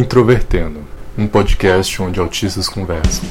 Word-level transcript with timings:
Introvertendo, 0.00 0.80
um 1.18 1.26
podcast 1.26 2.00
onde 2.00 2.18
autistas 2.18 2.70
conversam. 2.70 3.22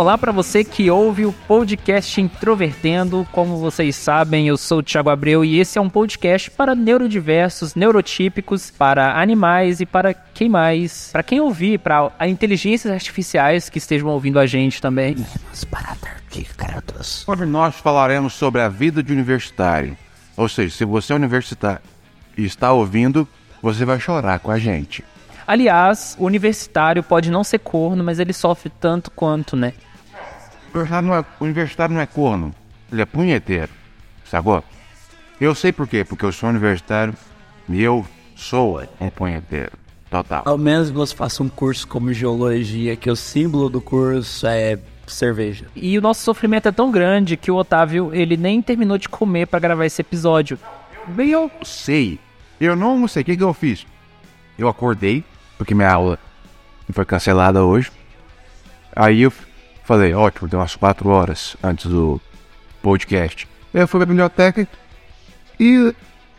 Olá 0.00 0.16
para 0.16 0.32
você 0.32 0.64
que 0.64 0.90
ouve 0.90 1.26
o 1.26 1.32
podcast 1.46 2.18
Introvertendo. 2.18 3.28
Como 3.30 3.58
vocês 3.58 3.94
sabem, 3.94 4.48
eu 4.48 4.56
sou 4.56 4.78
o 4.78 4.82
Thiago 4.82 5.10
Abreu 5.10 5.44
e 5.44 5.58
esse 5.58 5.78
é 5.78 5.80
um 5.80 5.90
podcast 5.90 6.50
para 6.50 6.74
neurodiversos, 6.74 7.74
neurotípicos, 7.74 8.70
para 8.70 9.20
animais 9.20 9.78
e 9.78 9.84
para 9.84 10.14
quem 10.14 10.48
mais? 10.48 11.10
Para 11.12 11.22
quem 11.22 11.38
ouvir, 11.38 11.80
para 11.80 12.10
inteligências 12.26 12.90
artificiais 12.90 13.68
que 13.68 13.76
estejam 13.76 14.08
ouvindo 14.08 14.38
a 14.40 14.46
gente 14.46 14.80
também. 14.80 15.16
Hoje 17.26 17.44
nós 17.44 17.74
falaremos 17.74 18.32
sobre 18.32 18.62
a 18.62 18.70
vida 18.70 19.02
de 19.02 19.12
universitário. 19.12 19.98
Ou 20.34 20.48
seja, 20.48 20.74
se 20.74 20.84
você 20.86 21.12
é 21.12 21.16
universitário 21.16 21.82
e 22.38 22.46
está 22.46 22.72
ouvindo, 22.72 23.28
você 23.60 23.84
vai 23.84 24.00
chorar 24.00 24.38
com 24.38 24.50
a 24.50 24.58
gente. 24.58 25.04
Aliás, 25.46 26.16
o 26.18 26.24
universitário 26.24 27.02
pode 27.02 27.30
não 27.30 27.44
ser 27.44 27.58
corno, 27.58 28.02
mas 28.02 28.18
ele 28.18 28.32
sofre 28.32 28.70
tanto 28.80 29.10
quanto, 29.10 29.56
né? 29.56 29.74
O 30.72 30.78
universitário 30.78 31.06
não 31.08 31.14
é, 31.14 31.20
o 31.20 31.44
universitário 31.44 31.94
não 31.94 32.00
é 32.00 32.06
corno, 32.06 32.54
ele 32.92 33.02
é 33.02 33.06
punheteiro, 33.06 33.70
sacou? 34.24 34.62
Eu 35.40 35.54
sei 35.54 35.72
por 35.72 35.88
quê, 35.88 36.04
porque 36.04 36.24
eu 36.24 36.32
sou 36.32 36.48
universitário 36.48 37.14
e 37.68 37.82
eu 37.82 38.06
sou 38.36 38.80
um 39.00 39.10
punheteiro, 39.10 39.72
total. 40.08 40.42
Ao 40.44 40.56
menos 40.56 40.90
você 40.90 41.14
faça 41.14 41.42
um 41.42 41.48
curso 41.48 41.88
como 41.88 42.12
geologia, 42.12 42.94
que 42.94 43.10
o 43.10 43.16
símbolo 43.16 43.68
do 43.68 43.80
curso 43.80 44.46
é 44.46 44.78
cerveja. 45.06 45.66
E 45.74 45.98
o 45.98 46.00
nosso 46.00 46.22
sofrimento 46.22 46.68
é 46.68 46.72
tão 46.72 46.90
grande 46.90 47.36
que 47.36 47.50
o 47.50 47.56
Otávio, 47.56 48.14
ele 48.14 48.36
nem 48.36 48.62
terminou 48.62 48.96
de 48.96 49.08
comer 49.08 49.46
para 49.46 49.58
gravar 49.58 49.86
esse 49.86 50.00
episódio. 50.00 50.58
Bem, 51.08 51.30
eu 51.30 51.50
sei, 51.64 52.18
eu 52.60 52.76
não 52.76 53.08
sei 53.08 53.22
o 53.22 53.24
que, 53.24 53.36
que 53.36 53.42
eu 53.42 53.52
fiz. 53.52 53.86
Eu 54.58 54.68
acordei, 54.68 55.24
porque 55.58 55.74
minha 55.74 55.90
aula 55.90 56.18
foi 56.92 57.04
cancelada 57.04 57.64
hoje. 57.64 57.90
Aí 58.94 59.22
eu 59.22 59.32
falei, 59.90 60.14
ótimo, 60.14 60.46
deu 60.46 60.60
umas 60.60 60.76
4 60.76 61.08
horas 61.08 61.56
antes 61.60 61.86
do 61.86 62.20
podcast. 62.80 63.48
Eu 63.74 63.88
fui 63.88 63.98
pra 63.98 64.06
biblioteca 64.06 64.68
e. 65.58 65.92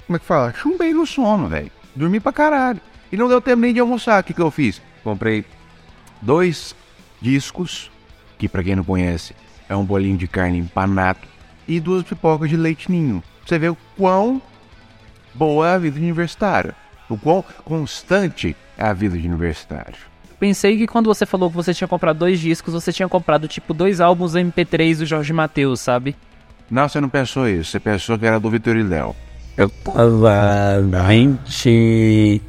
Como 0.08 0.16
é 0.16 0.20
que 0.20 0.26
fala? 0.26 0.54
Chumbei 0.54 0.94
no 0.94 1.06
sono, 1.06 1.50
velho. 1.50 1.70
Dormi 1.94 2.22
pra 2.22 2.32
caralho. 2.32 2.80
E 3.12 3.18
não 3.18 3.28
deu 3.28 3.42
tempo 3.42 3.60
nem 3.60 3.74
de 3.74 3.82
almoçar. 3.82 4.22
O 4.22 4.24
que, 4.24 4.34
que 4.34 4.42
eu 4.42 4.50
fiz? 4.50 4.82
Comprei 5.04 5.44
dois 6.22 6.74
discos, 7.22 7.92
que 8.38 8.48
pra 8.48 8.64
quem 8.64 8.74
não 8.74 8.86
conhece, 8.86 9.36
é 9.68 9.76
um 9.76 9.84
bolinho 9.84 10.18
de 10.18 10.30
carne 10.30 10.58
empanado, 10.58 11.20
e 11.68 11.78
duas 11.82 12.04
pipocas 12.04 12.50
de 12.50 12.56
leite 12.56 12.90
ninho. 12.90 13.22
Você 13.46 13.60
vê 13.60 13.68
o 13.68 13.78
quão 13.98 14.42
boa 15.34 15.68
é 15.68 15.76
a 15.76 15.78
vida 15.78 16.00
universitária. 16.00 16.74
O 17.10 17.18
quão 17.18 17.44
constante 17.66 18.56
é 18.78 18.86
a 18.86 18.94
vida 18.94 19.18
de 19.18 19.28
universitário. 19.28 20.11
Pensei 20.42 20.75
que 20.75 20.88
quando 20.88 21.06
você 21.06 21.23
falou 21.23 21.52
que 21.52 21.56
você 21.56 21.72
tinha 21.72 21.88
comprado 21.88 22.17
dois 22.17 22.39
discos, 22.39 22.73
você 22.73 22.92
tinha 22.92 23.08
comprado 23.08 23.47
tipo 23.47 23.75
dois 23.75 24.02
álbuns 24.02 24.34
MP3 24.34 24.97
do 24.97 25.06
Jorge 25.06 25.31
Mateus, 25.31 25.80
sabe? 25.80 26.16
Não, 26.67 26.89
você 26.89 27.00
não 27.00 27.09
pensou 27.09 27.47
isso. 27.47 27.70
Você 27.70 27.80
pensou 27.80 28.17
que 28.17 28.25
era 28.25 28.39
do 28.39 28.50
Vitor 28.50 28.75
e 28.75 28.81
Léo. 28.81 29.16
Eu 29.56 29.69
tava 29.69 30.81
20. 30.81 32.41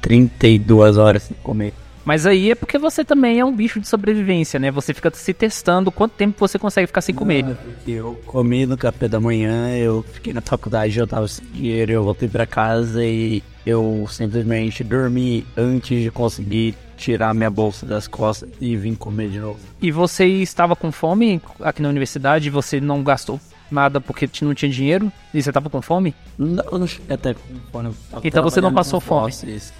32 0.00 0.96
horas 0.96 1.22
sem 1.22 1.36
comer. 1.44 1.72
Mas 2.04 2.26
aí 2.26 2.50
é 2.50 2.54
porque 2.54 2.78
você 2.78 3.04
também 3.04 3.40
é 3.40 3.44
um 3.44 3.54
bicho 3.54 3.80
de 3.80 3.88
sobrevivência, 3.88 4.60
né? 4.60 4.70
Você 4.70 4.92
fica 4.92 5.10
se 5.14 5.32
testando 5.32 5.90
quanto 5.90 6.12
tempo 6.12 6.38
você 6.38 6.58
consegue 6.58 6.86
ficar 6.86 7.00
sem 7.00 7.14
comer. 7.14 7.44
Porque 7.44 7.92
eu 7.92 8.20
comi 8.26 8.66
no 8.66 8.76
café 8.76 9.08
da 9.08 9.18
manhã, 9.18 9.70
eu 9.76 10.04
fiquei 10.12 10.32
na 10.32 10.40
faculdade, 10.40 10.98
eu 10.98 11.06
tava 11.06 11.26
sem 11.26 11.46
dinheiro, 11.46 11.92
eu 11.92 12.04
voltei 12.04 12.28
pra 12.28 12.46
casa 12.46 13.04
e 13.04 13.42
eu 13.64 14.06
simplesmente 14.10 14.84
dormi 14.84 15.46
antes 15.56 16.02
de 16.02 16.10
conseguir 16.10 16.74
tirar 16.96 17.34
minha 17.34 17.50
bolsa 17.50 17.86
das 17.86 18.06
costas 18.06 18.48
e 18.60 18.76
vir 18.76 18.96
comer 18.96 19.30
de 19.30 19.40
novo. 19.40 19.58
E 19.80 19.90
você 19.90 20.26
estava 20.26 20.76
com 20.76 20.92
fome 20.92 21.40
aqui 21.60 21.80
na 21.80 21.88
universidade? 21.88 22.50
Você 22.50 22.80
não 22.80 23.02
gastou 23.02 23.40
nada 23.70 24.00
porque 24.00 24.28
não 24.42 24.54
tinha 24.54 24.70
dinheiro? 24.70 25.10
E 25.32 25.42
você 25.42 25.50
estava 25.50 25.70
com 25.70 25.80
fome? 25.80 26.14
Não, 26.38 26.64
eu 26.70 26.78
não 26.78 26.86
cheguei 26.86 27.14
até 27.14 27.34
com 27.34 27.40
fome. 27.72 27.94
Então 28.22 28.42
você 28.42 28.60
não 28.60 28.72
passou 28.72 29.00
fome. 29.00 29.32
fósseis. 29.32 29.72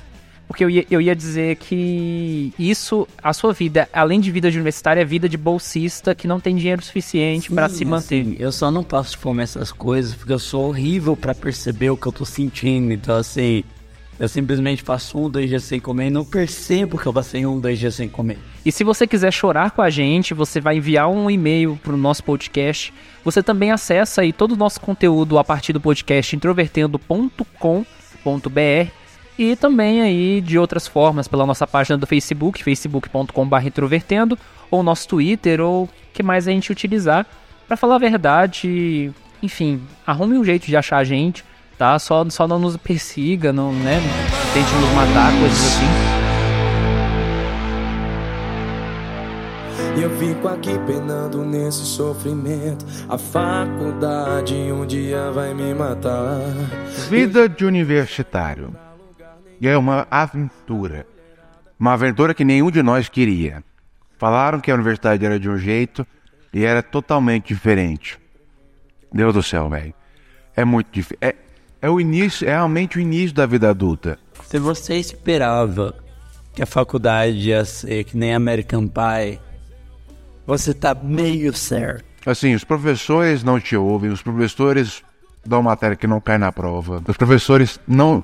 Porque 0.46 0.62
eu 0.62 0.70
ia, 0.70 0.86
eu 0.90 1.00
ia 1.00 1.16
dizer 1.16 1.56
que 1.56 2.52
isso, 2.58 3.08
a 3.22 3.32
sua 3.32 3.52
vida, 3.52 3.88
além 3.92 4.20
de 4.20 4.30
vida 4.30 4.50
de 4.50 4.56
universitária, 4.56 5.00
é 5.00 5.04
vida 5.04 5.28
de 5.28 5.36
bolsista 5.36 6.14
que 6.14 6.28
não 6.28 6.38
tem 6.38 6.54
dinheiro 6.54 6.82
suficiente 6.82 7.50
para 7.50 7.68
se 7.68 7.84
manter. 7.84 8.20
assim, 8.20 8.36
eu 8.38 8.52
só 8.52 8.70
não 8.70 8.84
passo 8.84 9.18
fome 9.18 9.42
essas 9.42 9.72
coisas 9.72 10.14
porque 10.14 10.32
eu 10.32 10.38
sou 10.38 10.68
horrível 10.68 11.16
pra 11.16 11.34
perceber 11.34 11.90
o 11.90 11.96
que 11.96 12.06
eu 12.06 12.12
tô 12.12 12.24
sentindo. 12.24 12.92
Então, 12.92 13.16
assim, 13.16 13.64
eu 14.20 14.28
simplesmente 14.28 14.84
passo 14.84 15.18
um, 15.18 15.30
dois 15.30 15.48
dias 15.48 15.64
sem 15.64 15.80
comer 15.80 16.06
e 16.06 16.10
não 16.10 16.24
percebo 16.24 16.98
que 16.98 17.06
eu 17.06 17.12
passei 17.12 17.44
um, 17.46 17.58
dois 17.58 17.78
dias 17.78 17.94
sem 17.94 18.08
comer. 18.08 18.38
E 18.64 18.70
se 18.70 18.84
você 18.84 19.06
quiser 19.06 19.32
chorar 19.32 19.72
com 19.72 19.82
a 19.82 19.90
gente, 19.90 20.34
você 20.34 20.60
vai 20.60 20.76
enviar 20.76 21.08
um 21.08 21.30
e-mail 21.30 21.78
para 21.82 21.94
o 21.94 21.96
nosso 21.96 22.22
podcast. 22.22 22.92
Você 23.24 23.42
também 23.42 23.72
acessa 23.72 24.22
aí 24.22 24.32
todo 24.32 24.52
o 24.52 24.56
nosso 24.56 24.80
conteúdo 24.80 25.38
a 25.38 25.44
partir 25.44 25.72
do 25.72 25.80
podcast 25.80 26.36
introvertendo.com.br 26.36 29.03
e 29.38 29.56
também 29.56 30.00
aí 30.00 30.40
de 30.40 30.58
outras 30.58 30.86
formas 30.86 31.26
pela 31.26 31.46
nossa 31.46 31.66
página 31.66 31.98
do 31.98 32.06
Facebook, 32.06 32.62
facebook.com.br 32.62 33.66
introvertendo, 33.66 34.38
ou 34.70 34.82
nosso 34.82 35.08
Twitter, 35.08 35.60
ou 35.60 35.84
o 35.84 35.88
que 36.12 36.22
mais 36.22 36.46
a 36.46 36.50
gente 36.50 36.70
utilizar. 36.70 37.26
Para 37.66 37.76
falar 37.76 37.96
a 37.96 37.98
verdade, 37.98 39.12
enfim, 39.42 39.80
arrume 40.06 40.38
um 40.38 40.44
jeito 40.44 40.66
de 40.66 40.76
achar 40.76 40.98
a 40.98 41.04
gente, 41.04 41.44
tá? 41.76 41.98
Só, 41.98 42.28
só 42.30 42.46
não 42.46 42.58
nos 42.58 42.76
persiga, 42.76 43.52
não, 43.52 43.72
né? 43.72 44.00
Tente 44.52 44.72
nos 44.74 44.90
matar, 44.90 45.32
coisas 45.40 45.58
assim. 45.58 46.24
E 49.96 50.02
eu 50.02 50.10
fico 50.18 50.48
aqui 50.48 50.76
penando 50.86 51.44
nesse 51.44 51.84
sofrimento. 51.84 52.84
A 53.08 53.16
faculdade 53.16 54.54
um 54.54 54.84
dia 54.84 55.30
vai 55.30 55.54
me 55.54 55.72
matar. 55.72 56.40
Vida 57.08 57.48
de 57.48 57.64
universitário. 57.64 58.83
E 59.64 59.66
é 59.66 59.78
uma 59.78 60.06
aventura. 60.10 61.06
Uma 61.80 61.94
aventura 61.94 62.34
que 62.34 62.44
nenhum 62.44 62.70
de 62.70 62.82
nós 62.82 63.08
queria. 63.08 63.64
Falaram 64.18 64.60
que 64.60 64.70
a 64.70 64.74
universidade 64.74 65.24
era 65.24 65.40
de 65.40 65.48
um 65.48 65.56
jeito 65.56 66.06
e 66.52 66.66
era 66.66 66.82
totalmente 66.82 67.48
diferente. 67.48 68.18
Deus 69.10 69.32
do 69.32 69.42
céu, 69.42 69.70
velho. 69.70 69.94
É 70.54 70.66
muito 70.66 70.88
difícil. 70.92 71.16
É, 71.18 71.34
é 71.80 71.88
o 71.88 71.98
início, 71.98 72.46
é 72.46 72.50
realmente 72.50 72.98
o 72.98 73.00
início 73.00 73.34
da 73.34 73.46
vida 73.46 73.70
adulta. 73.70 74.18
Se 74.42 74.58
você 74.58 74.96
esperava 74.96 75.94
que 76.52 76.62
a 76.62 76.66
faculdade 76.66 77.48
ia 77.48 77.64
ser 77.64 78.04
que 78.04 78.18
nem 78.18 78.34
American 78.34 78.86
Pie, 78.86 79.40
você 80.46 80.74
tá 80.74 80.94
meio 80.94 81.54
certo. 81.54 82.04
Assim, 82.26 82.54
os 82.54 82.64
professores 82.64 83.42
não 83.42 83.58
te 83.58 83.74
ouvem, 83.74 84.10
os 84.10 84.20
professores 84.20 85.02
dão 85.42 85.62
matéria 85.62 85.96
que 85.96 86.06
não 86.06 86.20
cai 86.20 86.36
na 86.36 86.52
prova. 86.52 87.02
Os 87.08 87.16
professores 87.16 87.80
não. 87.88 88.22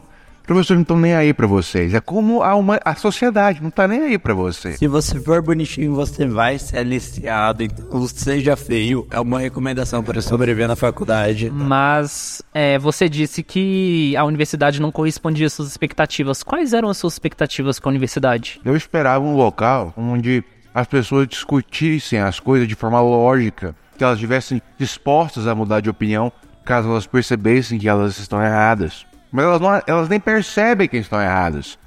Professores 0.50 0.78
não 0.78 0.82
estão 0.82 0.98
nem 0.98 1.14
aí 1.14 1.32
pra 1.32 1.46
vocês. 1.46 1.94
É 1.94 2.00
como 2.00 2.42
a, 2.42 2.56
uma, 2.56 2.80
a 2.84 2.96
sociedade 2.96 3.62
não 3.62 3.70
tá 3.70 3.86
nem 3.86 4.00
aí 4.00 4.18
pra 4.18 4.34
você. 4.34 4.72
Se 4.72 4.88
você 4.88 5.20
for 5.20 5.41
bonitinho, 5.41 5.94
você 5.94 6.26
vai 6.26 6.58
ser 6.58 6.78
aliciado. 6.78 7.62
Então, 7.62 8.08
seja 8.08 8.56
feio, 8.56 9.06
é 9.12 9.20
uma 9.20 9.38
recomendação 9.38 10.02
para 10.02 10.20
sobreviver 10.20 10.66
na 10.66 10.74
faculdade. 10.74 11.48
Mas 11.52 12.42
é, 12.52 12.76
você 12.80 13.08
disse 13.08 13.44
que 13.44 14.16
a 14.16 14.24
universidade 14.24 14.82
não 14.82 14.91
correspondia 14.91 15.47
às 15.47 15.52
suas 15.52 15.68
expectativas. 15.68 16.42
Quais 16.42 16.72
eram 16.72 16.88
as 16.88 16.96
suas 16.96 17.12
expectativas 17.12 17.78
com 17.78 17.88
a 17.88 17.92
universidade? 17.92 18.60
Eu 18.64 18.74
esperava 18.74 19.24
um 19.24 19.36
local 19.36 19.94
onde 19.96 20.42
as 20.74 20.88
pessoas 20.88 21.28
discutissem 21.28 22.18
as 22.18 22.41
coisas 22.41 22.66
de 22.66 22.74
forma 22.74 23.00
lógica, 23.00 23.72
que 23.96 24.03
elas 24.03 24.16
estivessem 24.16 24.60
dispostas 24.76 25.46
a 25.46 25.54
mudar 25.54 25.78
de 25.78 25.88
opinião 25.88 26.32
caso 26.64 26.88
elas 26.88 27.06
percebessem 27.06 27.78
que 27.78 27.88
elas 27.88 28.18
estão 28.18 28.42
erradas. 28.42 29.06
Mas 29.30 29.44
elas, 29.44 29.60
não, 29.60 29.82
elas 29.86 30.09
nem 30.09 30.18
percebem 30.18 30.88
que 30.88 30.97
estão 30.97 31.21
erradas. 31.21 31.78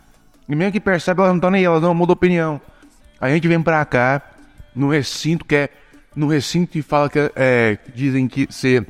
E 0.48 0.56
mesmo 0.56 0.72
que 0.72 0.80
percebem, 0.80 1.24
elas 1.24 1.32
não 1.34 1.38
estão 1.38 1.52
nem 1.52 1.64
elas 1.64 1.82
não 1.82 1.94
mudam 1.94 2.14
opinião. 2.14 2.62
A 3.20 3.30
gente 3.30 3.48
vem 3.48 3.62
pra 3.62 3.84
cá, 3.86 4.22
no 4.76 4.90
recinto 4.90 5.46
que 5.46 5.56
é. 5.56 5.70
No 6.16 6.28
recinto 6.28 6.72
que 6.72 6.82
fala 6.82 7.10
que 7.10 7.32
é. 7.36 7.78
Dizem 7.94 8.28
que 8.28 8.48
ser 8.52 8.88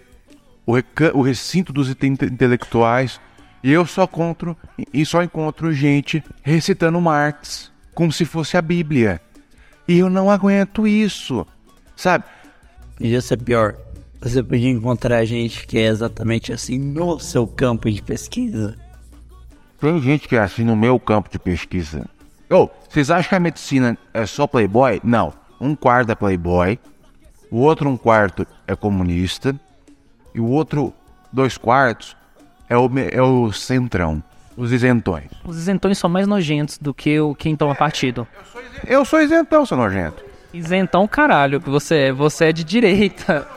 o, 0.66 0.76
o 1.14 1.22
recinto 1.22 1.72
dos 1.72 1.90
inte- 1.90 2.26
intelectuais. 2.26 3.20
E 3.64 3.72
eu 3.72 3.86
só 3.86 4.04
encontro. 4.04 4.58
E 4.94 5.06
só 5.06 5.24
encontro 5.24 5.72
gente 5.72 6.24
recitando 6.42 7.00
Marx 7.00 7.72
como 7.94 8.12
se 8.12 8.26
fosse 8.26 8.58
a 8.58 8.62
Bíblia. 8.62 9.22
E 9.88 10.00
eu 10.00 10.10
não 10.10 10.30
aguento 10.30 10.88
isso. 10.88 11.46
Sabe? 11.96 12.26
Podia 12.98 13.22
ser 13.22 13.38
pior. 13.38 13.76
Você 14.24 14.42
podia 14.42 14.70
encontrar 14.70 15.26
gente 15.26 15.68
que 15.68 15.78
é 15.78 15.88
exatamente 15.88 16.54
assim 16.54 16.80
no 16.80 17.20
seu 17.20 17.46
campo 17.46 17.92
de 17.92 18.02
pesquisa. 18.02 18.74
Tem 19.82 20.02
gente 20.02 20.30
que 20.30 20.38
é 20.38 20.40
assim 20.40 20.64
no 20.64 20.78
meu 20.78 20.98
campo 20.98 21.30
de 21.30 21.38
pesquisa. 21.38 22.06
Ô, 22.50 22.70
vocês 22.88 23.12
acham 23.12 23.28
que 23.28 23.36
a 23.36 23.40
medicina 23.40 23.98
é 24.14 24.26
só 24.26 24.48
playboy? 24.48 25.02
Não. 25.04 25.34
Um 25.60 25.76
quarto 25.76 26.14
é 26.14 26.16
playboy, 26.16 26.80
o 27.52 27.58
outro 27.58 27.90
um 27.90 27.98
quarto 27.98 28.48
é 28.66 28.76
comunista, 28.78 29.54
e 30.34 30.40
o 30.40 30.48
outro 30.48 30.94
dois 31.32 31.58
quartos 31.58 32.16
é 32.70 32.78
o, 32.78 32.90
é 33.12 33.22
o 33.22 33.52
centrão, 33.52 34.24
os 34.56 34.72
isentões. 34.72 35.32
Os 35.44 35.58
isentões 35.58 35.98
são 35.98 36.10
mais 36.10 36.28
nojentos 36.28 36.78
do 36.78 36.94
que 36.94 37.20
o 37.20 37.36
quem 37.36 37.58
toma 37.58 37.76
partido. 37.76 38.26
Eu 38.88 39.04
sou 39.04 39.22
isentão, 39.22 39.66
seu 39.66 39.76
nojento. 39.76 40.24
Isentão, 40.54 41.08
caralho, 41.08 41.60
que 41.60 41.70
você 41.70 41.96
é. 41.96 42.14
Você 42.14 42.46
é 42.46 42.52
de 42.54 42.64
direita. 42.64 43.48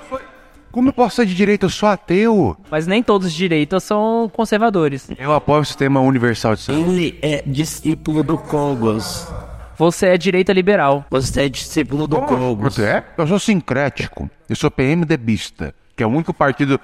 Como 0.77 0.91
eu 0.91 0.93
posso 0.93 1.17
ser 1.17 1.25
de 1.25 1.35
direita? 1.35 1.65
Eu 1.65 1.71
sou 1.71 1.89
ateu. 1.89 2.55
Mas 2.71 2.87
nem 2.87 3.03
todos 3.03 3.33
de 3.33 3.39
direita 3.39 3.81
são 3.81 4.31
conservadores. 4.31 5.09
Eu 5.19 5.33
apoio 5.33 5.63
o 5.63 5.65
sistema 5.65 6.03
universal 6.03 6.55
de 6.55 6.61
saúde. 6.61 6.83
Ele 6.83 7.19
é 7.23 7.43
discípulo 7.47 8.23
do 8.23 8.37
Cogos. 8.37 9.27
Você 9.79 10.09
é 10.09 10.19
direita 10.19 10.53
liberal. 10.53 11.03
Você 11.09 11.45
é 11.45 11.49
discípulo 11.49 12.07
do 12.07 12.21
Cogos. 12.21 12.75
Você 12.75 12.85
é? 12.85 13.05
Eu 13.17 13.27
sou 13.27 13.39
sincrético. 13.39 14.29
Eu 14.47 14.55
sou 14.55 14.71
PMDBista, 14.71 15.75
que 15.97 16.03
é 16.03 16.07
o 16.07 16.11
único 16.11 16.35
partido. 16.35 16.79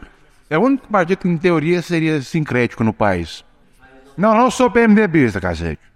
É 0.49 0.56
o 0.56 0.62
único 0.62 0.88
partido 0.88 1.19
que, 1.19 1.29
em 1.29 1.37
teoria, 1.37 1.83
seria 1.83 2.23
sincrético 2.23 2.83
no 2.83 2.95
país. 2.95 3.45
Não, 4.17 4.35
não 4.35 4.50
sou 4.50 4.71
PMDBista, 4.71 5.38
cacete. 5.38 5.93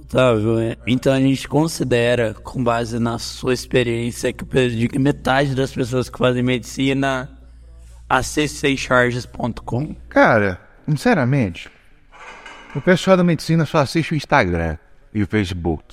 Otávio, 0.00 0.58
é. 0.60 0.76
então 0.86 1.12
a 1.12 1.20
gente 1.20 1.48
considera, 1.48 2.34
com 2.34 2.62
base 2.62 2.98
na 2.98 3.18
sua 3.18 3.54
experiência, 3.54 4.32
que 4.32 4.44
eu 4.44 4.48
perdi 4.48 4.86
que 4.86 4.98
metade 4.98 5.54
das 5.54 5.72
pessoas 5.72 6.10
que 6.10 6.18
fazem 6.18 6.42
medicina 6.42 7.33
acessem 8.08 8.76
charges.com. 8.76 9.94
Cara, 10.08 10.60
sinceramente, 10.88 11.70
o 12.74 12.80
pessoal 12.80 13.16
da 13.16 13.24
medicina 13.24 13.64
só 13.64 13.78
assiste 13.78 14.12
o 14.12 14.16
Instagram 14.16 14.76
e 15.12 15.22
o 15.22 15.26
Facebook. 15.26 15.84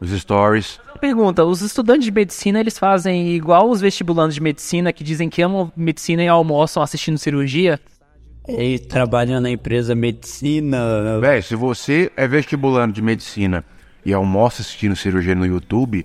Os 0.00 0.10
stories. 0.10 0.80
Pergunta, 1.00 1.44
os 1.44 1.62
estudantes 1.62 2.04
de 2.04 2.10
medicina, 2.10 2.58
eles 2.60 2.78
fazem 2.78 3.34
igual 3.34 3.70
os 3.70 3.80
vestibulandos 3.80 4.34
de 4.34 4.40
medicina 4.40 4.92
que 4.92 5.04
dizem 5.04 5.28
que 5.28 5.42
amam 5.42 5.72
medicina 5.76 6.22
e 6.24 6.28
almoçam 6.28 6.82
assistindo 6.82 7.18
cirurgia? 7.18 7.78
E 8.48 8.80
trabalham 8.80 9.40
na 9.40 9.50
empresa 9.50 9.94
medicina. 9.94 11.20
Véi, 11.20 11.42
se 11.42 11.54
você 11.54 12.10
é 12.16 12.26
vestibulando 12.26 12.92
de 12.92 13.00
medicina 13.00 13.64
e 14.04 14.12
almoça 14.12 14.62
assistindo 14.62 14.96
cirurgia 14.96 15.36
no 15.36 15.46
YouTube, 15.46 16.04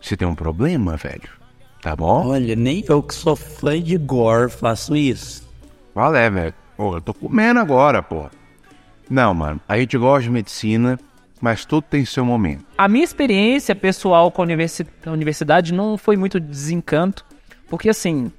você 0.00 0.16
tem 0.16 0.26
um 0.26 0.34
problema, 0.34 0.96
velho. 0.96 1.41
Tá 1.82 1.94
bom? 1.96 2.28
Olha, 2.28 2.54
nem 2.56 2.82
eu 2.88 3.02
que 3.02 3.12
sou 3.14 3.34
fã 3.36 3.78
de 3.82 3.98
gore 3.98 4.48
faço 4.50 4.96
isso. 4.96 5.46
Qual 5.92 6.14
é, 6.14 6.30
velho? 6.30 6.54
Pô, 6.76 6.96
eu 6.96 7.00
tô 7.00 7.12
comendo 7.12 7.60
agora, 7.60 8.02
pô. 8.02 8.26
Não, 9.10 9.34
mano. 9.34 9.60
A 9.68 9.76
gente 9.78 9.98
gosta 9.98 10.22
de 10.22 10.30
medicina, 10.30 10.98
mas 11.40 11.64
tudo 11.64 11.82
tem 11.82 12.04
seu 12.04 12.24
momento. 12.24 12.64
A 12.78 12.88
minha 12.88 13.04
experiência 13.04 13.74
pessoal 13.74 14.30
com 14.30 14.40
a 14.42 14.44
universi- 14.44 14.86
a 15.04 15.10
universidade 15.10 15.74
não 15.74 15.98
foi 15.98 16.16
muito 16.16 16.38
desencanto, 16.40 17.26
porque 17.68 17.90
assim, 17.90 18.30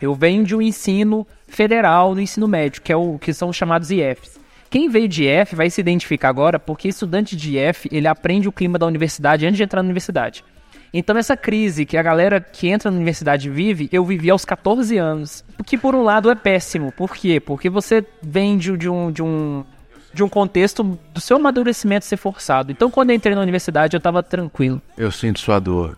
eu 0.00 0.14
venho 0.14 0.44
de 0.44 0.54
um 0.54 0.60
ensino 0.62 1.26
federal 1.48 2.14
no 2.14 2.20
ensino 2.20 2.46
médio, 2.46 2.82
que 2.82 2.92
é 2.92 2.96
o 2.96 3.18
que 3.18 3.32
são 3.32 3.48
os 3.48 3.56
chamados 3.56 3.90
IFs. 3.90 4.38
Quem 4.68 4.88
veio 4.88 5.08
de 5.08 5.24
IF 5.24 5.56
vai 5.56 5.68
se 5.70 5.80
identificar 5.80 6.28
agora, 6.28 6.58
porque 6.58 6.88
estudante 6.88 7.34
de 7.36 7.58
IF, 7.58 7.88
ele 7.90 8.06
aprende 8.06 8.48
o 8.48 8.52
clima 8.52 8.78
da 8.78 8.86
universidade 8.86 9.44
antes 9.46 9.56
de 9.56 9.62
entrar 9.62 9.82
na 9.82 9.86
universidade. 9.86 10.44
Então 10.92 11.16
essa 11.16 11.36
crise 11.36 11.86
que 11.86 11.96
a 11.96 12.02
galera 12.02 12.40
que 12.40 12.68
entra 12.68 12.90
na 12.90 12.96
universidade 12.96 13.48
vive, 13.48 13.88
eu 13.90 14.04
vivi 14.04 14.30
aos 14.30 14.44
14 14.44 14.98
anos. 14.98 15.44
O 15.58 15.64
que 15.64 15.78
por 15.78 15.94
um 15.94 16.02
lado 16.02 16.30
é 16.30 16.34
péssimo. 16.34 16.92
Por 16.92 17.14
quê? 17.14 17.40
Porque 17.40 17.70
você 17.70 18.04
vem 18.22 18.58
de, 18.58 18.76
de 18.76 18.88
um, 18.88 19.10
de 19.10 19.22
um 19.22 19.64
de 20.12 20.22
um 20.22 20.28
contexto 20.28 20.98
do 21.14 21.20
seu 21.22 21.38
amadurecimento 21.38 22.04
ser 22.04 22.18
forçado. 22.18 22.70
Então, 22.70 22.90
quando 22.90 23.08
eu 23.08 23.16
entrei 23.16 23.34
na 23.34 23.40
universidade, 23.40 23.96
eu 23.96 24.00
tava 24.00 24.22
tranquilo. 24.22 24.80
Eu 24.94 25.10
sinto 25.10 25.40
sua 25.40 25.58
dor. 25.58 25.96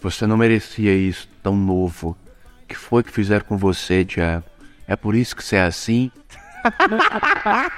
Você 0.00 0.26
não 0.26 0.38
merecia 0.38 0.94
isso 0.94 1.28
tão 1.42 1.54
novo. 1.54 2.16
O 2.64 2.66
que 2.66 2.74
foi 2.74 3.02
que 3.02 3.12
fizeram 3.12 3.44
com 3.44 3.58
você, 3.58 4.02
Diabo? 4.02 4.46
É 4.88 4.96
por 4.96 5.14
isso 5.14 5.36
que 5.36 5.44
você 5.44 5.56
é 5.56 5.64
assim? 5.64 6.10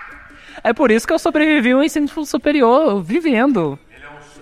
É 0.65 0.73
por 0.73 0.91
isso 0.91 1.07
que 1.07 1.13
eu 1.13 1.19
sobrevivi 1.19 1.73
ao 1.73 1.83
ensino 1.83 2.09
superior, 2.25 3.03
vivendo. 3.03 3.79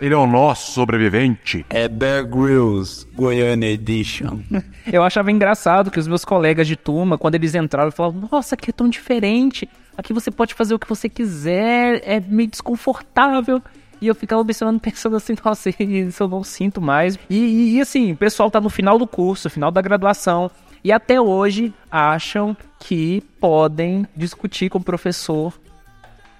Ele 0.00 0.14
é 0.14 0.16
o 0.16 0.26
nosso 0.26 0.72
sobrevivente. 0.72 1.66
É 1.68 1.86
Bear 1.86 2.26
Grylls, 2.26 3.06
Goiânia 3.14 3.68
Edition. 3.68 4.40
Eu 4.90 5.02
achava 5.02 5.30
engraçado 5.30 5.90
que 5.90 5.98
os 5.98 6.08
meus 6.08 6.24
colegas 6.24 6.66
de 6.66 6.74
turma, 6.74 7.18
quando 7.18 7.34
eles 7.34 7.54
entraram, 7.54 7.90
falavam: 7.90 8.28
Nossa, 8.32 8.54
aqui 8.54 8.70
é 8.70 8.72
tão 8.72 8.88
diferente. 8.88 9.68
Aqui 9.96 10.14
você 10.14 10.30
pode 10.30 10.54
fazer 10.54 10.74
o 10.74 10.78
que 10.78 10.88
você 10.88 11.08
quiser, 11.08 12.00
é 12.04 12.18
meio 12.20 12.48
desconfortável. 12.48 13.62
E 14.00 14.06
eu 14.06 14.14
ficava 14.14 14.40
observando, 14.40 14.80
pensando 14.80 15.16
assim, 15.16 15.34
nossa, 15.44 15.68
isso 15.68 16.22
eu 16.22 16.28
não 16.28 16.42
sinto 16.42 16.80
mais. 16.80 17.18
E, 17.28 17.36
e, 17.36 17.76
e, 17.76 17.80
assim, 17.82 18.12
o 18.12 18.16
pessoal 18.16 18.50
tá 18.50 18.58
no 18.58 18.70
final 18.70 18.98
do 18.98 19.06
curso, 19.06 19.50
final 19.50 19.70
da 19.70 19.82
graduação. 19.82 20.50
E 20.82 20.90
até 20.90 21.20
hoje 21.20 21.74
acham 21.90 22.56
que 22.78 23.22
podem 23.38 24.06
discutir 24.16 24.70
com 24.70 24.78
o 24.78 24.82
professor 24.82 25.52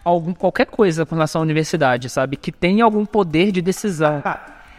algum, 0.05 0.33
qualquer 0.33 0.67
coisa 0.67 1.05
com 1.07 1.15
relação 1.15 1.41
à 1.41 1.45
universidade, 1.45 2.09
sabe? 2.09 2.37
Que 2.37 2.51
tem 2.53 2.81
algum 2.81 3.05
poder 3.07 3.53
de 3.53 3.61
decisão. 3.63 4.23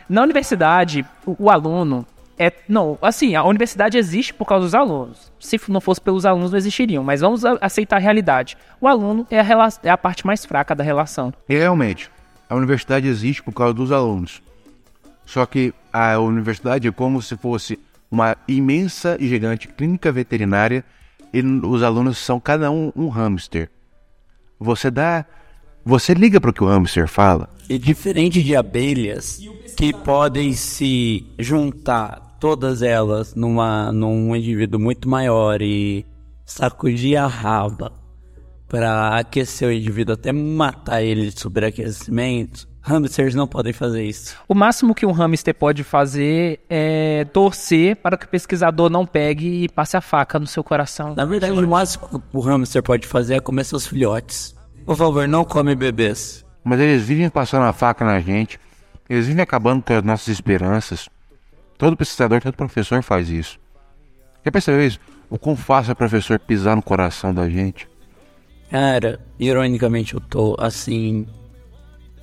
Na 0.09 0.21
universidade, 0.23 1.05
o, 1.25 1.35
o 1.45 1.49
aluno 1.49 2.05
é. 2.37 2.51
Não, 2.67 2.97
assim, 3.01 3.35
a 3.35 3.43
universidade 3.43 3.97
existe 3.97 4.33
por 4.33 4.45
causa 4.45 4.65
dos 4.65 4.75
alunos. 4.75 5.31
Se 5.39 5.59
não 5.69 5.79
fosse 5.79 6.01
pelos 6.01 6.25
alunos, 6.25 6.51
não 6.51 6.57
existiriam. 6.57 7.03
Mas 7.03 7.21
vamos 7.21 7.45
a- 7.45 7.57
aceitar 7.61 7.97
a 7.97 7.99
realidade. 7.99 8.57
O 8.79 8.87
aluno 8.87 9.25
é 9.29 9.39
a, 9.39 9.43
rela- 9.43 9.69
é 9.83 9.89
a 9.89 9.97
parte 9.97 10.25
mais 10.25 10.43
fraca 10.45 10.73
da 10.75 10.83
relação. 10.83 11.33
E 11.47 11.55
realmente, 11.55 12.09
a 12.49 12.55
universidade 12.55 13.07
existe 13.07 13.41
por 13.43 13.53
causa 13.53 13.73
dos 13.73 13.91
alunos. 13.91 14.41
Só 15.25 15.45
que 15.45 15.73
a 15.93 16.17
universidade 16.19 16.87
é 16.87 16.91
como 16.91 17.21
se 17.21 17.37
fosse 17.37 17.79
uma 18.09 18.35
imensa 18.47 19.15
e 19.19 19.27
gigante 19.29 19.67
clínica 19.69 20.11
veterinária 20.11 20.83
e 21.33 21.41
os 21.41 21.81
alunos 21.81 22.17
são 22.17 22.39
cada 22.39 22.69
um 22.69 22.91
um 22.93 23.07
hamster. 23.07 23.69
Você 24.61 24.91
dá. 24.91 25.25
Você 25.83 26.13
liga 26.13 26.39
para 26.39 26.51
o 26.51 26.53
que 26.53 26.63
o 26.63 26.67
hamster 26.67 27.07
fala. 27.07 27.49
E 27.67 27.79
diferente 27.79 28.43
de 28.43 28.55
abelhas, 28.55 29.41
que 29.75 29.91
podem 29.91 30.53
se 30.53 31.25
juntar 31.39 32.37
todas 32.39 32.83
elas 32.83 33.33
numa, 33.33 33.91
num 33.91 34.35
indivíduo 34.35 34.79
muito 34.79 35.09
maior 35.09 35.59
e 35.63 36.05
sacudir 36.45 37.17
a 37.17 37.25
raba 37.25 37.91
para 38.67 39.17
aquecer 39.17 39.67
o 39.67 39.71
indivíduo 39.71 40.13
até 40.13 40.31
matar 40.31 41.01
ele 41.01 41.31
de 41.31 41.39
sobreaquecimento, 41.39 42.69
hamsters 42.81 43.35
não 43.35 43.47
podem 43.47 43.71
fazer 43.73 44.03
isso. 44.03 44.35
O 44.47 44.55
máximo 44.55 44.95
que 44.95 45.05
um 45.05 45.11
hamster 45.11 45.53
pode 45.53 45.83
fazer 45.83 46.59
é 46.69 47.25
torcer 47.25 47.95
para 47.95 48.17
que 48.17 48.25
o 48.25 48.29
pesquisador 48.29 48.89
não 48.89 49.05
pegue 49.05 49.63
e 49.63 49.69
passe 49.69 49.95
a 49.95 50.01
faca 50.01 50.39
no 50.39 50.47
seu 50.47 50.63
coração. 50.63 51.13
Na 51.15 51.25
verdade, 51.25 51.53
o 51.53 51.67
máximo 51.67 52.07
que 52.07 52.21
o 52.33 52.39
hamster 52.39 52.81
pode 52.81 53.07
fazer 53.07 53.35
é 53.35 53.39
comer 53.39 53.63
seus 53.63 53.85
filhotes. 53.85 54.55
Por 54.85 54.95
favor, 54.95 55.27
não 55.27 55.45
come 55.45 55.75
bebês. 55.75 56.43
Mas 56.63 56.79
eles 56.79 57.03
vivem 57.03 57.29
passando 57.29 57.63
a 57.63 57.73
faca 57.73 58.03
na 58.03 58.19
gente. 58.19 58.59
Eles 59.09 59.27
vivem 59.27 59.43
acabando 59.43 59.83
com 59.83 59.93
as 59.93 60.03
nossas 60.03 60.27
esperanças. 60.29 61.09
Todo 61.77 61.97
pesquisador, 61.97 62.41
todo 62.41 62.55
professor 62.55 63.01
faz 63.03 63.29
isso. 63.29 63.59
Já 64.43 64.51
percebeu 64.51 64.85
isso? 64.85 64.99
O 65.29 65.37
quão 65.37 65.55
fácil 65.55 65.91
é 65.91 65.93
o 65.93 65.95
professor 65.95 66.39
pisar 66.39 66.75
no 66.75 66.81
coração 66.81 67.33
da 67.33 67.49
gente? 67.49 67.87
Cara, 68.69 69.19
ironicamente 69.39 70.13
eu 70.13 70.19
tô 70.21 70.55
assim. 70.59 71.27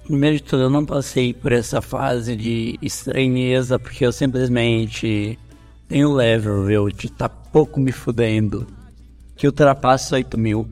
Primeiro 0.08 0.36
de 0.36 0.42
tudo, 0.42 0.62
eu 0.62 0.70
não 0.70 0.86
passei 0.86 1.34
por 1.34 1.52
essa 1.52 1.82
fase 1.82 2.34
de 2.34 2.78
estranheza, 2.80 3.78
porque 3.78 4.06
eu 4.06 4.10
simplesmente 4.10 5.38
tenho 5.86 6.14
level, 6.14 6.70
eu 6.70 6.88
de 6.88 7.12
tá 7.12 7.28
pouco 7.28 7.78
me 7.78 7.92
fudendo, 7.92 8.66
que 9.36 9.46
ultrapassa 9.46 10.16
8 10.16 10.38
mil. 10.38 10.66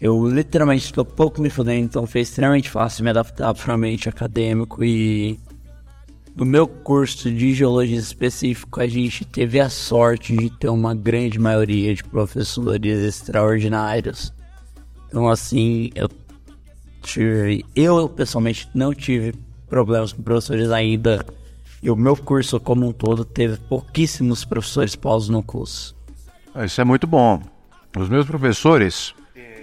Eu 0.00 0.28
literalmente 0.28 0.92
tô 0.92 1.04
pouco 1.04 1.42
me 1.42 1.50
fudendo, 1.50 1.86
então 1.86 2.06
foi 2.06 2.20
extremamente 2.20 2.70
fácil 2.70 3.02
me 3.02 3.10
adaptar 3.10 3.52
para 3.52 3.72
o 3.72 3.74
ambiente 3.74 4.08
acadêmico 4.08 4.84
e 4.84 5.36
no 6.36 6.44
meu 6.44 6.68
curso 6.68 7.28
de 7.28 7.52
geologia 7.52 7.98
específico, 7.98 8.80
a 8.80 8.86
gente 8.86 9.24
teve 9.24 9.58
a 9.58 9.68
sorte 9.68 10.36
de 10.36 10.50
ter 10.50 10.68
uma 10.68 10.94
grande 10.94 11.36
maioria 11.36 11.92
de 11.92 12.04
professores 12.04 13.02
extraordinários. 13.02 14.32
Então, 15.08 15.28
assim, 15.28 15.90
eu 15.96 16.08
tive. 17.04 17.64
Eu, 17.74 18.08
pessoalmente, 18.08 18.68
não 18.74 18.94
tive 18.94 19.34
problemas 19.68 20.12
com 20.12 20.22
professores 20.22 20.70
ainda. 20.70 21.24
E 21.82 21.90
o 21.90 21.96
meu 21.96 22.16
curso, 22.16 22.58
como 22.58 22.88
um 22.88 22.92
todo, 22.92 23.24
teve 23.24 23.58
pouquíssimos 23.58 24.44
professores 24.44 24.96
pausos 24.96 25.28
no 25.28 25.42
curso. 25.42 25.94
Ah, 26.54 26.64
Isso 26.64 26.80
é 26.80 26.84
muito 26.84 27.06
bom. 27.06 27.42
Os 27.96 28.08
meus 28.08 28.26
professores, 28.26 29.14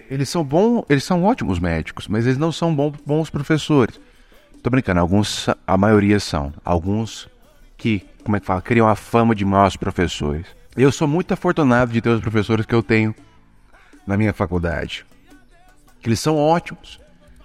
eles 0.09 0.29
são 0.29 0.43
bons, 0.43 0.85
eles 0.87 1.03
são 1.03 1.23
ótimos 1.23 1.59
médicos, 1.59 2.07
mas 2.07 2.25
eles 2.25 2.37
não 2.37 2.51
são 2.51 2.73
bons, 2.75 3.29
professores. 3.29 3.99
Tô 4.61 4.69
brincando, 4.69 4.99
alguns, 4.99 5.47
a 5.65 5.77
maioria 5.77 6.19
são. 6.19 6.53
Alguns 6.63 7.27
que, 7.75 8.05
como 8.23 8.37
é 8.37 8.39
que 8.39 8.45
fala, 8.45 8.61
criam 8.61 8.87
a 8.87 8.95
fama 8.95 9.33
de 9.33 9.43
maus 9.43 9.75
professores. 9.75 10.45
Eu 10.77 10.91
sou 10.91 11.07
muito 11.07 11.33
afortunado 11.33 11.91
de 11.91 11.99
ter 11.99 12.09
os 12.09 12.21
professores 12.21 12.65
que 12.65 12.75
eu 12.75 12.83
tenho 12.83 13.13
na 14.05 14.15
minha 14.15 14.31
faculdade. 14.31 15.05
Que 16.01 16.07
eles 16.07 16.19
são 16.19 16.37
ótimos, 16.37 17.00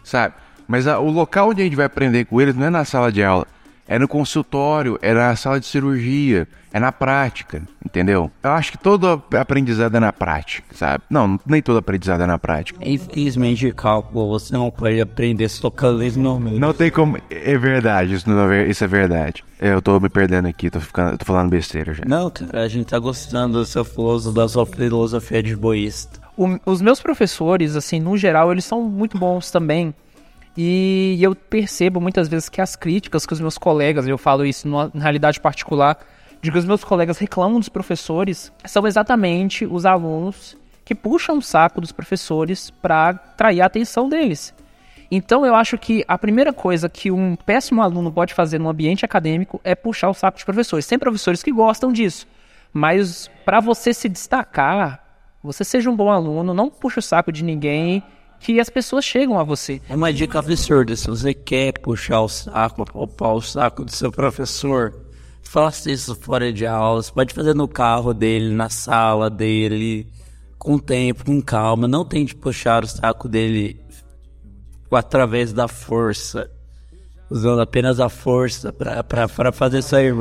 sabe? 0.06 0.34
Mas 0.68 0.86
a- 0.86 0.98
o 0.98 1.10
local 1.10 1.50
onde 1.50 1.60
a 1.60 1.64
gente 1.64 1.76
vai 1.76 1.86
aprender 1.86 2.24
com 2.24 2.40
eles 2.40 2.54
não 2.54 2.66
é 2.66 2.70
na 2.70 2.84
sala 2.84 3.10
de 3.12 3.22
aula. 3.22 3.46
É 3.88 4.00
no 4.00 4.08
consultório, 4.08 4.98
é 5.00 5.14
na 5.14 5.36
sala 5.36 5.60
de 5.60 5.66
cirurgia, 5.66 6.48
é 6.72 6.80
na 6.80 6.90
prática, 6.90 7.62
entendeu? 7.84 8.28
Eu 8.42 8.50
acho 8.50 8.72
que 8.72 8.78
todo 8.78 9.22
aprendizado 9.38 9.96
é 9.96 10.00
na 10.00 10.12
prática, 10.12 10.66
sabe? 10.74 11.04
Não, 11.08 11.38
nem 11.46 11.62
todo 11.62 11.76
aprendizado 11.78 12.20
é 12.20 12.26
na 12.26 12.36
prática. 12.36 12.80
Infelizmente, 12.84 13.70
cálculo, 13.72 14.28
você 14.28 14.52
não 14.52 14.72
pode 14.72 15.00
aprender 15.00 15.48
tocando 15.60 16.02
isso 16.02 16.18
no 16.18 16.40
meio. 16.40 16.58
Não 16.58 16.74
tem 16.74 16.90
como. 16.90 17.16
É 17.30 17.56
verdade, 17.56 18.14
isso, 18.14 18.28
não 18.28 18.50
é, 18.50 18.66
isso 18.66 18.82
é 18.82 18.88
verdade. 18.88 19.44
Eu 19.60 19.80
tô 19.80 20.00
me 20.00 20.08
perdendo 20.08 20.48
aqui, 20.48 20.68
tô, 20.68 20.80
ficando, 20.80 21.16
tô 21.16 21.24
falando 21.24 21.48
besteira 21.48 21.94
já. 21.94 22.02
Não, 22.04 22.28
cara, 22.28 22.62
a 22.64 22.68
gente 22.68 22.86
tá 22.86 22.98
gostando 22.98 23.58
do 23.60 23.64
seu 23.64 23.84
filoso, 23.84 24.32
da 24.32 24.48
sua 24.48 24.66
filosofia 24.66 25.40
de 25.44 25.54
boísta. 25.54 26.25
O- 26.36 26.58
os 26.70 26.82
meus 26.82 27.00
professores, 27.00 27.76
assim, 27.76 27.98
no 28.00 28.16
geral, 28.16 28.52
eles 28.52 28.64
são 28.64 28.82
muito 28.82 29.18
bons 29.18 29.50
também. 29.50 29.94
E 30.56 31.18
eu 31.20 31.34
percebo 31.34 32.00
muitas 32.00 32.28
vezes 32.28 32.48
que 32.48 32.60
as 32.60 32.76
críticas 32.76 33.26
que 33.26 33.32
os 33.32 33.40
meus 33.40 33.58
colegas, 33.58 34.06
eu 34.06 34.16
falo 34.18 34.44
isso 34.44 34.66
numa 34.66 34.90
na 34.94 35.02
realidade 35.02 35.40
particular, 35.40 35.98
de 36.40 36.50
que 36.50 36.58
os 36.58 36.64
meus 36.64 36.84
colegas 36.84 37.18
reclamam 37.18 37.58
dos 37.58 37.68
professores, 37.68 38.52
são 38.64 38.86
exatamente 38.86 39.66
os 39.66 39.84
alunos 39.84 40.56
que 40.84 40.94
puxam 40.94 41.38
o 41.38 41.42
saco 41.42 41.80
dos 41.80 41.92
professores 41.92 42.70
para 42.70 43.08
atrair 43.10 43.60
a 43.60 43.66
atenção 43.66 44.08
deles. 44.08 44.54
Então 45.10 45.44
eu 45.44 45.54
acho 45.54 45.76
que 45.78 46.04
a 46.08 46.16
primeira 46.18 46.52
coisa 46.52 46.88
que 46.88 47.10
um 47.10 47.36
péssimo 47.36 47.82
aluno 47.82 48.10
pode 48.12 48.34
fazer 48.34 48.58
no 48.58 48.68
ambiente 48.68 49.04
acadêmico 49.04 49.60
é 49.62 49.74
puxar 49.74 50.08
o 50.08 50.14
saco 50.14 50.36
dos 50.36 50.44
professores. 50.44 50.86
Tem 50.86 50.98
professores 50.98 51.42
que 51.42 51.52
gostam 51.52 51.92
disso, 51.92 52.26
mas 52.72 53.30
para 53.44 53.60
você 53.60 53.92
se 53.92 54.08
destacar, 54.08 55.04
você 55.46 55.64
seja 55.64 55.88
um 55.88 55.96
bom 55.96 56.10
aluno, 56.10 56.52
não 56.52 56.68
puxa 56.68 56.98
o 56.98 57.02
saco 57.02 57.30
de 57.30 57.44
ninguém, 57.44 58.02
que 58.40 58.60
as 58.60 58.68
pessoas 58.68 59.04
chegam 59.04 59.38
a 59.38 59.44
você. 59.44 59.80
É 59.88 59.94
uma 59.94 60.12
dica 60.12 60.38
absurda. 60.38 60.94
Se 60.96 61.06
você 61.06 61.32
quer 61.32 61.78
puxar 61.78 62.20
o 62.20 62.28
saco, 62.28 62.84
poupar 62.84 63.34
o 63.34 63.40
saco 63.40 63.84
do 63.84 63.90
seu 63.90 64.10
professor, 64.10 64.94
faça 65.42 65.90
isso 65.90 66.14
fora 66.14 66.52
de 66.52 66.66
aula. 66.66 67.02
Você 67.02 67.12
pode 67.12 67.32
fazer 67.32 67.54
no 67.54 67.68
carro 67.68 68.12
dele, 68.12 68.54
na 68.54 68.68
sala 68.68 69.30
dele, 69.30 70.06
com 70.58 70.78
tempo, 70.78 71.24
com 71.24 71.40
calma. 71.40 71.88
Não 71.88 72.04
tente 72.04 72.34
puxar 72.34 72.84
o 72.84 72.88
saco 72.88 73.28
dele 73.28 73.80
através 74.90 75.52
da 75.52 75.68
força. 75.68 76.50
Usando 77.28 77.60
apenas 77.60 77.98
a 77.98 78.08
força 78.08 78.72
para 78.72 79.52
fazer 79.52 79.80
isso 79.80 79.96
aí, 79.96 80.12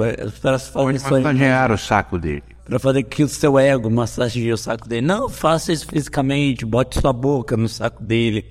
para 0.41 0.57
fazer 0.57 0.95
isso 0.95 1.15
aí. 1.15 1.23
Massagear 1.23 1.71
o 1.71 1.77
saco 1.77 2.17
dele. 2.17 2.43
Pra 2.65 2.79
fazer 2.79 3.03
que 3.03 3.23
o 3.23 3.27
seu 3.27 3.59
ego 3.59 3.91
massageie 3.91 4.51
o 4.51 4.57
saco 4.57 4.89
dele. 4.89 5.05
Não 5.05 5.29
faça 5.29 5.71
isso 5.71 5.85
fisicamente, 5.85 6.65
bote 6.65 6.99
sua 6.99 7.13
boca 7.13 7.55
no 7.55 7.69
saco 7.69 8.03
dele, 8.03 8.43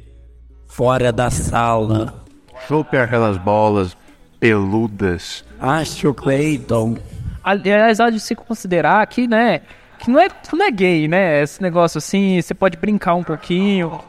fora 0.68 1.12
da 1.12 1.30
sala. 1.30 2.22
Chupe 2.68 2.96
aquelas 2.96 3.36
bolas 3.38 3.96
peludas. 4.38 5.44
Acho 5.58 6.10
o 6.10 6.14
Clayton. 6.14 6.96
Aliás, 7.42 7.98
há 7.98 8.08
de 8.08 8.20
se 8.20 8.36
considerar 8.36 9.04
que, 9.08 9.26
né, 9.26 9.62
que 9.98 10.08
não 10.08 10.20
é, 10.20 10.28
que 10.28 10.56
não 10.56 10.64
é 10.64 10.70
gay, 10.70 11.08
né? 11.08 11.42
Esse 11.42 11.60
negócio 11.60 11.98
assim, 11.98 12.40
você 12.40 12.54
pode 12.54 12.76
brincar 12.76 13.16
um 13.16 13.24
pouquinho. 13.24 14.00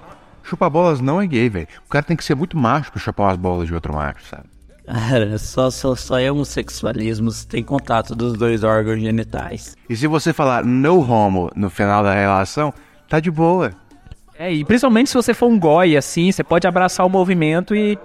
Chupar 0.45 0.69
bolas 0.69 1.01
não 1.01 1.19
é 1.19 1.25
gay, 1.25 1.49
velho. 1.49 1.67
O 1.85 1.89
cara 1.89 2.05
tem 2.05 2.15
que 2.15 2.23
ser 2.23 2.35
muito 2.35 2.55
macho 2.55 2.91
pra 2.91 3.01
chupar 3.01 3.27
umas 3.27 3.37
bolas 3.37 3.67
de 3.67 3.73
outro 3.73 3.93
macho, 3.93 4.23
sabe? 4.29 4.43
Cara, 4.85 5.37
só, 5.39 5.71
só, 5.71 5.95
só 5.95 6.19
é 6.19 6.31
homossexualismo 6.31 7.31
se 7.31 7.47
tem 7.47 7.63
contato 7.63 8.13
dos 8.13 8.37
dois 8.37 8.63
órgãos 8.63 9.01
genitais. 9.01 9.75
E 9.89 9.95
se 9.95 10.05
você 10.05 10.31
falar 10.31 10.63
no 10.63 10.99
homo 10.99 11.49
no 11.55 11.71
final 11.71 12.03
da 12.03 12.13
relação, 12.13 12.71
tá 13.09 13.19
de 13.19 13.31
boa. 13.31 13.71
É, 14.37 14.53
e 14.53 14.63
principalmente 14.63 15.09
se 15.09 15.15
você 15.15 15.33
for 15.33 15.47
um 15.47 15.59
goi, 15.59 15.97
assim, 15.97 16.31
você 16.31 16.43
pode 16.43 16.67
abraçar 16.67 17.03
o 17.05 17.09
movimento 17.09 17.73
e. 17.73 17.97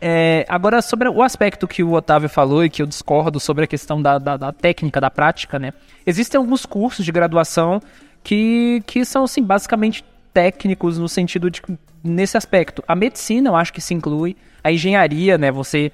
é, 0.00 0.44
agora, 0.48 0.82
sobre 0.82 1.08
o 1.08 1.22
aspecto 1.22 1.68
que 1.68 1.84
o 1.84 1.92
Otávio 1.92 2.28
falou 2.28 2.64
e 2.64 2.70
que 2.70 2.82
eu 2.82 2.86
discordo 2.86 3.38
sobre 3.38 3.62
a 3.62 3.66
questão 3.68 4.02
da, 4.02 4.18
da, 4.18 4.36
da 4.36 4.52
técnica, 4.52 5.00
da 5.00 5.10
prática, 5.10 5.60
né? 5.60 5.72
Existem 6.04 6.38
alguns 6.38 6.66
cursos 6.66 7.04
de 7.04 7.12
graduação 7.12 7.80
que, 8.24 8.82
que 8.84 9.04
são, 9.04 9.22
assim, 9.22 9.42
basicamente 9.42 10.04
técnicos 10.36 10.98
no 10.98 11.08
sentido 11.08 11.50
de. 11.50 11.62
nesse 12.04 12.36
aspecto. 12.36 12.84
A 12.86 12.94
medicina, 12.94 13.48
eu 13.48 13.56
acho 13.56 13.72
que 13.72 13.80
se 13.80 13.94
inclui. 13.94 14.36
A 14.62 14.70
engenharia, 14.70 15.38
né? 15.38 15.50
Você. 15.50 15.90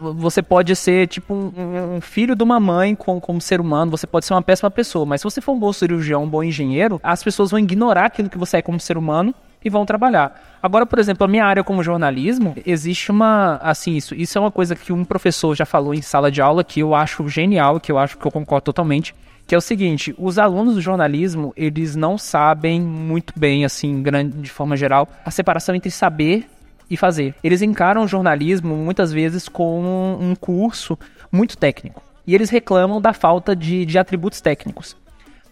Você 0.00 0.42
pode 0.42 0.74
ser 0.74 1.06
tipo 1.06 1.32
um, 1.32 1.96
um 1.96 2.00
filho 2.00 2.34
de 2.34 2.42
uma 2.42 2.58
mãe 2.58 2.92
com, 2.92 3.20
como 3.20 3.40
ser 3.40 3.60
humano, 3.60 3.88
você 3.92 4.04
pode 4.04 4.26
ser 4.26 4.34
uma 4.34 4.42
péssima 4.42 4.68
pessoa, 4.68 5.06
mas 5.06 5.20
se 5.20 5.24
você 5.24 5.40
for 5.40 5.52
um 5.52 5.58
bom 5.60 5.72
cirurgião, 5.72 6.24
um 6.24 6.28
bom 6.28 6.42
engenheiro, 6.42 7.00
as 7.04 7.22
pessoas 7.22 7.52
vão 7.52 7.60
ignorar 7.60 8.06
aquilo 8.06 8.28
que 8.28 8.36
você 8.36 8.56
é 8.56 8.62
como 8.62 8.80
ser 8.80 8.98
humano 8.98 9.32
e 9.64 9.70
vão 9.70 9.86
trabalhar. 9.86 10.58
Agora, 10.60 10.84
por 10.84 10.98
exemplo, 10.98 11.24
a 11.24 11.28
minha 11.28 11.44
área 11.44 11.62
como 11.62 11.84
jornalismo, 11.84 12.52
existe 12.66 13.12
uma, 13.12 13.60
assim, 13.62 13.94
isso, 13.94 14.12
isso 14.12 14.36
é 14.36 14.40
uma 14.40 14.50
coisa 14.50 14.74
que 14.74 14.92
um 14.92 15.04
professor 15.04 15.54
já 15.54 15.64
falou 15.64 15.94
em 15.94 16.02
sala 16.02 16.32
de 16.32 16.42
aula 16.42 16.64
que 16.64 16.80
eu 16.80 16.96
acho 16.96 17.28
genial, 17.28 17.78
que 17.78 17.92
eu 17.92 17.98
acho 17.98 18.18
que 18.18 18.26
eu 18.26 18.32
concordo 18.32 18.64
totalmente, 18.64 19.14
que 19.46 19.54
é 19.54 19.58
o 19.58 19.60
seguinte, 19.60 20.14
os 20.18 20.38
alunos 20.38 20.74
do 20.74 20.80
jornalismo, 20.80 21.52
eles 21.56 21.94
não 21.96 22.16
sabem 22.16 22.80
muito 22.80 23.32
bem, 23.36 23.64
assim, 23.64 24.02
grande, 24.02 24.38
de 24.38 24.50
forma 24.50 24.76
geral, 24.76 25.08
a 25.24 25.30
separação 25.30 25.74
entre 25.74 25.90
saber 25.90 26.46
e 26.88 26.96
fazer. 26.96 27.34
Eles 27.42 27.62
encaram 27.62 28.04
o 28.04 28.08
jornalismo 28.08 28.74
muitas 28.76 29.12
vezes 29.12 29.48
como 29.48 30.18
um 30.20 30.34
curso 30.34 30.98
muito 31.30 31.56
técnico. 31.56 32.02
E 32.26 32.34
eles 32.34 32.50
reclamam 32.50 33.00
da 33.00 33.12
falta 33.12 33.54
de, 33.56 33.84
de 33.84 33.98
atributos 33.98 34.40
técnicos. 34.40 34.96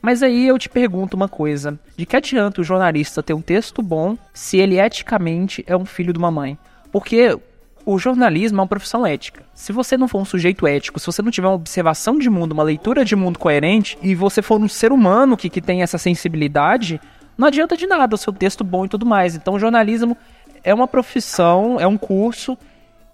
Mas 0.00 0.22
aí 0.22 0.46
eu 0.46 0.58
te 0.58 0.68
pergunto 0.68 1.16
uma 1.16 1.28
coisa: 1.28 1.78
de 1.96 2.06
que 2.06 2.16
adianta 2.16 2.60
o 2.60 2.64
jornalista 2.64 3.22
ter 3.22 3.34
um 3.34 3.42
texto 3.42 3.82
bom 3.82 4.16
se 4.32 4.58
ele 4.58 4.78
eticamente 4.78 5.64
é 5.66 5.76
um 5.76 5.84
filho 5.84 6.12
de 6.12 6.18
uma 6.18 6.30
mãe? 6.30 6.56
Porque 6.90 7.38
o 7.84 7.98
jornalismo 7.98 8.58
é 8.58 8.62
uma 8.62 8.66
profissão 8.66 9.06
ética. 9.06 9.42
Se 9.54 9.72
você 9.72 9.96
não 9.96 10.08
for 10.08 10.20
um 10.20 10.24
sujeito 10.24 10.66
ético, 10.66 11.00
se 11.00 11.06
você 11.06 11.22
não 11.22 11.30
tiver 11.30 11.48
uma 11.48 11.54
observação 11.54 12.18
de 12.18 12.28
mundo, 12.28 12.52
uma 12.52 12.62
leitura 12.62 13.04
de 13.04 13.16
mundo 13.16 13.38
coerente, 13.38 13.98
e 14.02 14.14
você 14.14 14.42
for 14.42 14.60
um 14.60 14.68
ser 14.68 14.92
humano 14.92 15.36
que, 15.36 15.48
que 15.48 15.60
tem 15.60 15.82
essa 15.82 15.98
sensibilidade, 15.98 17.00
não 17.36 17.48
adianta 17.48 17.76
de 17.76 17.86
nada 17.86 18.14
o 18.14 18.18
seu 18.18 18.32
texto 18.32 18.62
bom 18.62 18.84
e 18.84 18.88
tudo 18.88 19.06
mais. 19.06 19.34
Então 19.34 19.54
o 19.54 19.58
jornalismo 19.58 20.16
é 20.62 20.74
uma 20.74 20.86
profissão, 20.86 21.78
é 21.80 21.86
um 21.86 21.96
curso 21.96 22.56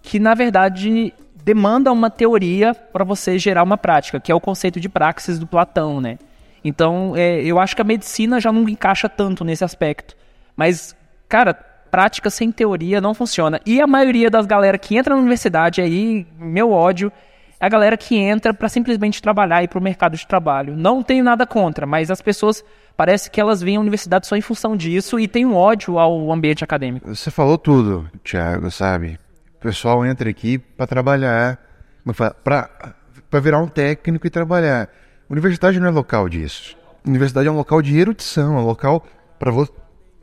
que 0.02 0.18
na 0.18 0.34
verdade 0.34 1.12
demanda 1.44 1.92
uma 1.92 2.10
teoria 2.10 2.74
para 2.74 3.04
você 3.04 3.38
gerar 3.38 3.62
uma 3.62 3.78
prática, 3.78 4.18
que 4.18 4.32
é 4.32 4.34
o 4.34 4.40
conceito 4.40 4.80
de 4.80 4.88
praxis 4.88 5.38
do 5.38 5.46
Platão, 5.46 6.00
né? 6.00 6.18
Então, 6.64 7.12
é, 7.14 7.40
eu 7.44 7.60
acho 7.60 7.76
que 7.76 7.82
a 7.82 7.84
medicina 7.84 8.40
já 8.40 8.50
não 8.50 8.68
encaixa 8.68 9.08
tanto 9.08 9.44
nesse 9.44 9.62
aspecto. 9.62 10.16
Mas, 10.56 10.96
cara, 11.28 11.54
prática 11.90 12.30
sem 12.30 12.52
teoria 12.52 13.00
não 13.00 13.14
funciona. 13.14 13.60
E 13.64 13.80
a 13.80 13.86
maioria 13.86 14.30
das 14.30 14.46
galera 14.46 14.78
que 14.78 14.96
entra 14.96 15.14
na 15.14 15.20
universidade 15.20 15.80
aí, 15.80 16.26
meu 16.38 16.70
ódio, 16.72 17.12
é 17.58 17.66
a 17.66 17.68
galera 17.68 17.96
que 17.96 18.16
entra 18.16 18.52
para 18.52 18.68
simplesmente 18.68 19.22
trabalhar 19.22 19.62
e 19.62 19.64
ir 19.64 19.68
pro 19.68 19.80
mercado 19.80 20.16
de 20.16 20.26
trabalho. 20.26 20.76
Não 20.76 21.02
tenho 21.02 21.24
nada 21.24 21.46
contra, 21.46 21.86
mas 21.86 22.10
as 22.10 22.20
pessoas 22.20 22.64
parece 22.96 23.30
que 23.30 23.40
elas 23.40 23.62
veem 23.62 23.76
a 23.76 23.80
universidade 23.80 24.26
só 24.26 24.36
em 24.36 24.40
função 24.40 24.76
disso 24.76 25.18
e 25.18 25.26
tem 25.26 25.46
um 25.46 25.54
ódio 25.54 25.98
ao 25.98 26.30
ambiente 26.30 26.62
acadêmico. 26.62 27.08
Você 27.14 27.30
falou 27.30 27.56
tudo, 27.56 28.10
Thiago, 28.22 28.70
sabe? 28.70 29.18
O 29.56 29.60
pessoal 29.60 30.04
entra 30.04 30.28
aqui 30.28 30.58
para 30.58 30.86
trabalhar, 30.86 31.58
para 32.44 33.40
virar 33.40 33.58
um 33.58 33.68
técnico 33.68 34.26
e 34.26 34.30
trabalhar. 34.30 34.88
Universidade 35.28 35.80
não 35.80 35.88
é 35.88 35.90
local 35.90 36.28
disso. 36.28 36.76
Universidade 37.06 37.48
é 37.48 37.50
um 37.50 37.56
local 37.56 37.80
de 37.80 37.98
erudição, 37.98 38.56
é 38.58 38.60
um 38.60 38.64
local 38.64 39.04
para 39.38 39.50
vo 39.50 39.68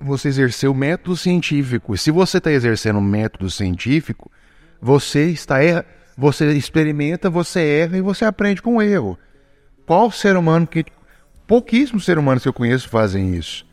você 0.03 0.27
exercer 0.27 0.69
o 0.69 0.73
método 0.73 1.15
científico. 1.15 1.95
E 1.95 1.97
se 1.97 2.11
você 2.11 2.37
está 2.37 2.51
exercendo 2.51 2.99
o 2.99 3.01
método 3.01 3.49
científico, 3.49 4.31
você 4.81 5.29
está 5.29 5.63
erra, 5.63 5.85
você 6.17 6.51
experimenta, 6.53 7.29
você 7.29 7.61
erra 7.61 7.97
e 7.97 8.01
você 8.01 8.25
aprende 8.25 8.61
com 8.61 8.77
o 8.77 8.81
erro. 8.81 9.17
Qual 9.85 10.11
ser 10.11 10.37
humano 10.37 10.67
que 10.67 10.85
pouquíssimos 11.47 12.05
seres 12.05 12.21
humanos 12.21 12.43
que 12.43 12.49
eu 12.49 12.53
conheço 12.53 12.89
fazem 12.89 13.35
isso? 13.35 13.65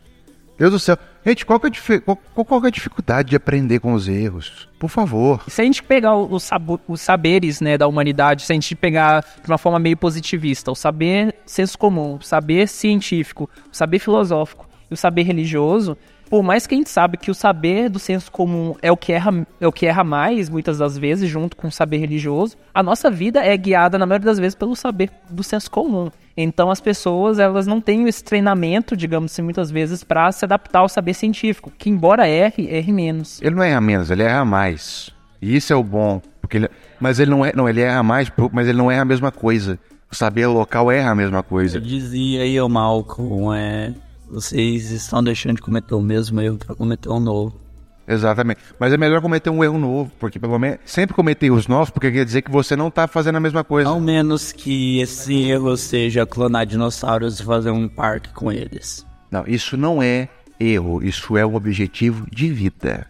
Deus 0.60 0.72
do 0.72 0.78
céu. 0.78 0.98
Gente, 1.24 1.44
qual, 1.46 1.60
é, 1.62 1.68
a 1.68 2.00
qual, 2.00 2.44
qual 2.44 2.64
é 2.64 2.68
a 2.68 2.70
dificuldade 2.70 3.30
de 3.30 3.36
aprender 3.36 3.78
com 3.78 3.94
os 3.94 4.08
erros? 4.08 4.68
Por 4.78 4.88
favor. 4.88 5.42
Se 5.48 5.60
a 5.60 5.64
gente 5.64 5.82
pegar 5.82 6.14
os, 6.16 6.50
os 6.86 7.00
saberes 7.00 7.60
né, 7.62 7.78
da 7.78 7.86
humanidade, 7.86 8.42
se 8.42 8.52
a 8.52 8.54
gente 8.54 8.74
pegar 8.74 9.24
de 9.42 9.50
uma 9.50 9.56
forma 9.56 9.78
meio 9.78 9.96
positivista, 9.96 10.70
o 10.70 10.74
saber 10.74 11.34
senso 11.46 11.78
comum, 11.78 12.16
o 12.16 12.22
saber 12.22 12.68
científico, 12.68 13.48
o 13.70 13.76
saber 13.76 13.98
filosófico 13.98 14.68
e 14.90 14.94
o 14.94 14.96
saber 14.96 15.22
religioso, 15.22 15.96
por 16.30 16.44
mais 16.44 16.64
que 16.64 16.76
a 16.76 16.78
gente 16.78 16.88
sabe 16.88 17.16
que 17.16 17.28
o 17.28 17.34
saber 17.34 17.90
do 17.90 17.98
senso 17.98 18.30
comum 18.30 18.76
é 18.80 18.92
o 18.92 18.96
que 18.96 19.12
erra, 19.12 19.44
é 19.60 19.66
o 19.66 19.72
que 19.72 19.84
erra 19.84 20.04
mais, 20.04 20.48
muitas 20.48 20.78
das 20.78 20.96
vezes, 20.96 21.28
junto 21.28 21.56
com 21.56 21.66
o 21.66 21.72
saber 21.72 21.98
religioso, 21.98 22.56
a 22.72 22.84
nossa 22.84 23.10
vida 23.10 23.44
é 23.44 23.54
guiada, 23.56 23.98
na 23.98 24.06
maioria 24.06 24.26
das 24.26 24.38
vezes, 24.38 24.54
pelo 24.54 24.76
saber 24.76 25.10
do 25.28 25.42
senso 25.42 25.68
comum. 25.68 26.08
Então 26.36 26.70
as 26.70 26.80
pessoas 26.80 27.40
elas 27.40 27.66
não 27.66 27.80
têm 27.80 28.06
esse 28.06 28.22
treinamento, 28.22 28.96
digamos 28.96 29.32
assim, 29.32 29.42
muitas 29.42 29.72
vezes, 29.72 30.04
para 30.04 30.30
se 30.30 30.44
adaptar 30.44 30.78
ao 30.78 30.88
saber 30.88 31.14
científico, 31.14 31.72
que 31.76 31.90
embora 31.90 32.28
erre, 32.28 32.68
erre 32.70 32.92
menos. 32.92 33.42
Ele 33.42 33.56
não 33.56 33.64
erra 33.64 33.80
menos, 33.80 34.08
ele 34.08 34.22
erra 34.22 34.44
mais. 34.44 35.10
E 35.42 35.56
isso 35.56 35.72
é 35.72 35.76
o 35.76 35.82
bom. 35.82 36.22
Porque 36.40 36.58
ele, 36.58 36.68
mas 37.00 37.18
ele 37.18 37.30
não 37.32 37.44
é. 37.44 37.52
Não, 37.54 37.68
ele 37.68 37.80
erra 37.80 38.04
mais, 38.04 38.30
mas 38.52 38.68
ele 38.68 38.78
não 38.78 38.88
erra 38.88 39.02
a 39.02 39.04
mesma 39.04 39.32
coisa. 39.32 39.78
O 40.10 40.14
saber 40.14 40.46
local 40.46 40.90
erra 40.92 41.10
a 41.10 41.14
mesma 41.14 41.38
Eu 41.38 41.42
coisa. 41.42 41.80
dizia 41.80 42.42
aí, 42.42 42.60
o 42.60 42.68
Malcolm, 42.68 43.52
é. 43.52 43.92
Vocês 44.30 44.90
estão 44.90 45.22
deixando 45.22 45.56
de 45.56 45.62
cometer 45.62 45.94
o 45.94 46.00
mesmo 46.00 46.40
erro 46.40 46.56
para 46.58 46.74
cometer 46.74 47.08
um 47.08 47.18
novo. 47.20 47.60
Exatamente. 48.06 48.60
Mas 48.78 48.92
é 48.92 48.96
melhor 48.96 49.20
cometer 49.20 49.50
um 49.50 49.62
erro 49.62 49.78
novo, 49.78 50.10
porque 50.18 50.38
pelo 50.38 50.58
menos 50.58 50.78
sempre 50.84 51.14
cometer 51.14 51.46
erros 51.46 51.66
novos, 51.68 51.90
porque 51.90 52.10
quer 52.10 52.24
dizer 52.24 52.42
que 52.42 52.50
você 52.50 52.74
não 52.74 52.90
tá 52.90 53.06
fazendo 53.06 53.36
a 53.36 53.40
mesma 53.40 53.62
coisa. 53.62 53.88
Ao 53.88 54.00
menos 54.00 54.50
que 54.52 55.00
esse 55.00 55.42
erro 55.50 55.76
seja 55.76 56.26
clonar 56.26 56.66
dinossauros 56.66 57.38
e 57.40 57.44
fazer 57.44 57.70
um 57.70 57.88
parque 57.88 58.30
com 58.32 58.50
eles. 58.50 59.06
Não, 59.30 59.44
isso 59.46 59.76
não 59.76 60.02
é 60.02 60.28
erro, 60.58 61.02
isso 61.04 61.36
é 61.36 61.46
o 61.46 61.54
objetivo 61.54 62.26
de 62.30 62.52
vida. 62.52 63.06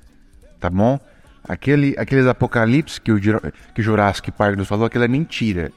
Tá 0.59 0.69
bom? 0.69 0.99
Aquele, 1.49 1.95
aqueles 1.99 2.27
apocalipse 2.27 3.01
que 3.01 3.11
o, 3.11 3.19
que 3.19 3.81
o 3.81 3.83
Jurassic 3.83 4.31
Park 4.31 4.57
nos 4.57 4.69
falou, 4.69 4.85
aquilo 4.85 5.05
é 5.05 5.09
mentira. 5.09 5.73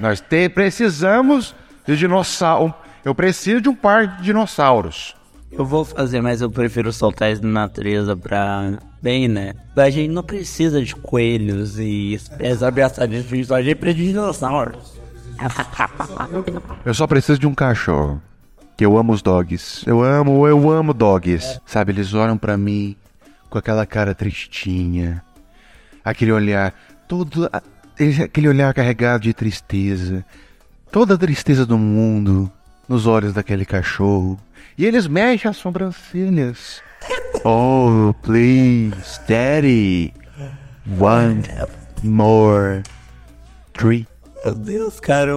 Nós 0.00 0.20
te- 0.20 0.48
precisamos 0.48 1.54
de 1.86 1.96
dinossauro. 1.96 2.74
Eu 3.04 3.14
preciso 3.14 3.60
de 3.60 3.68
um 3.68 3.74
parque 3.74 4.18
de 4.18 4.24
dinossauros. 4.24 5.16
Eu 5.50 5.66
vou 5.66 5.84
fazer, 5.84 6.22
mas 6.22 6.40
eu 6.40 6.50
prefiro 6.50 6.92
soltar 6.92 7.30
isso 7.30 7.42
na 7.42 7.62
natureza 7.62 8.16
pra. 8.16 8.78
Bem, 9.02 9.28
né? 9.28 9.52
A 9.76 9.90
gente 9.90 10.10
não 10.10 10.22
precisa 10.22 10.82
de 10.82 10.94
coelhos 10.94 11.78
e 11.78 12.14
espécies 12.14 12.62
ameaçadas 12.62 13.10
a 13.10 13.16
gente 13.16 13.28
precisa 13.28 13.62
de 13.62 13.94
dinossauros. 13.94 14.94
Eu 16.84 16.94
só 16.94 17.06
preciso 17.06 17.38
de 17.38 17.46
um 17.46 17.54
cachorro. 17.54 18.22
Que 18.76 18.86
eu 18.86 18.96
amo 18.96 19.12
os 19.12 19.20
dogs. 19.20 19.82
Eu 19.86 20.02
amo, 20.02 20.46
eu 20.46 20.70
amo 20.70 20.94
dogs. 20.94 21.60
Sabe, 21.66 21.92
eles 21.92 22.14
olham 22.14 22.38
pra 22.38 22.56
mim 22.56 22.96
com 23.50 23.58
aquela 23.58 23.84
cara 23.84 24.14
tristinha. 24.14 25.22
Aquele 26.04 26.32
olhar 26.32 26.74
todo. 27.06 27.50
Aquele 28.24 28.48
olhar 28.48 28.72
carregado 28.72 29.24
de 29.24 29.34
tristeza. 29.34 30.24
Toda 30.90 31.14
a 31.14 31.18
tristeza 31.18 31.66
do 31.66 31.76
mundo 31.76 32.50
nos 32.92 33.06
olhos 33.06 33.32
daquele 33.32 33.64
cachorro. 33.64 34.38
E 34.76 34.84
eles 34.84 35.06
mexem 35.06 35.50
as 35.50 35.56
sobrancelhas. 35.56 36.82
Oh, 37.44 38.14
please, 38.22 39.18
daddy. 39.26 40.12
One 41.00 41.42
more 42.02 42.82
tree. 43.72 44.06
Meu 44.44 44.54
Deus, 44.54 45.00
cara, 45.00 45.32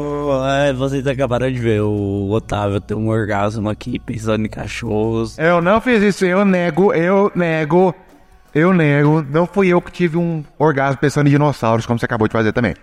vocês 0.76 1.06
acabaram 1.08 1.50
de 1.52 1.60
ver 1.60 1.82
o 1.82 2.30
Otávio 2.32 2.82
ter 2.82 2.96
um 2.96 3.08
orgasmo 3.08 3.70
aqui 3.70 4.00
pensando 4.00 4.46
em 4.46 4.50
cachorros. 4.50 5.38
Eu 5.38 5.62
não 5.62 5.80
fiz 5.80 6.02
isso, 6.02 6.26
eu 6.26 6.44
nego, 6.44 6.92
eu 6.94 7.32
nego, 7.36 7.96
eu 8.54 8.74
nego. 8.74 9.22
Não 9.30 9.46
fui 9.46 9.68
eu 9.68 9.82
que 9.82 9.92
tive 9.92 10.18
um 10.18 10.44
orgasmo 10.58 10.98
pensando 10.98 11.28
em 11.28 11.32
dinossauros, 11.32 11.86
como 11.86 12.00
você 12.00 12.06
acabou 12.06 12.28
de 12.28 12.34
fazer 12.34 12.52
também. 12.52 12.74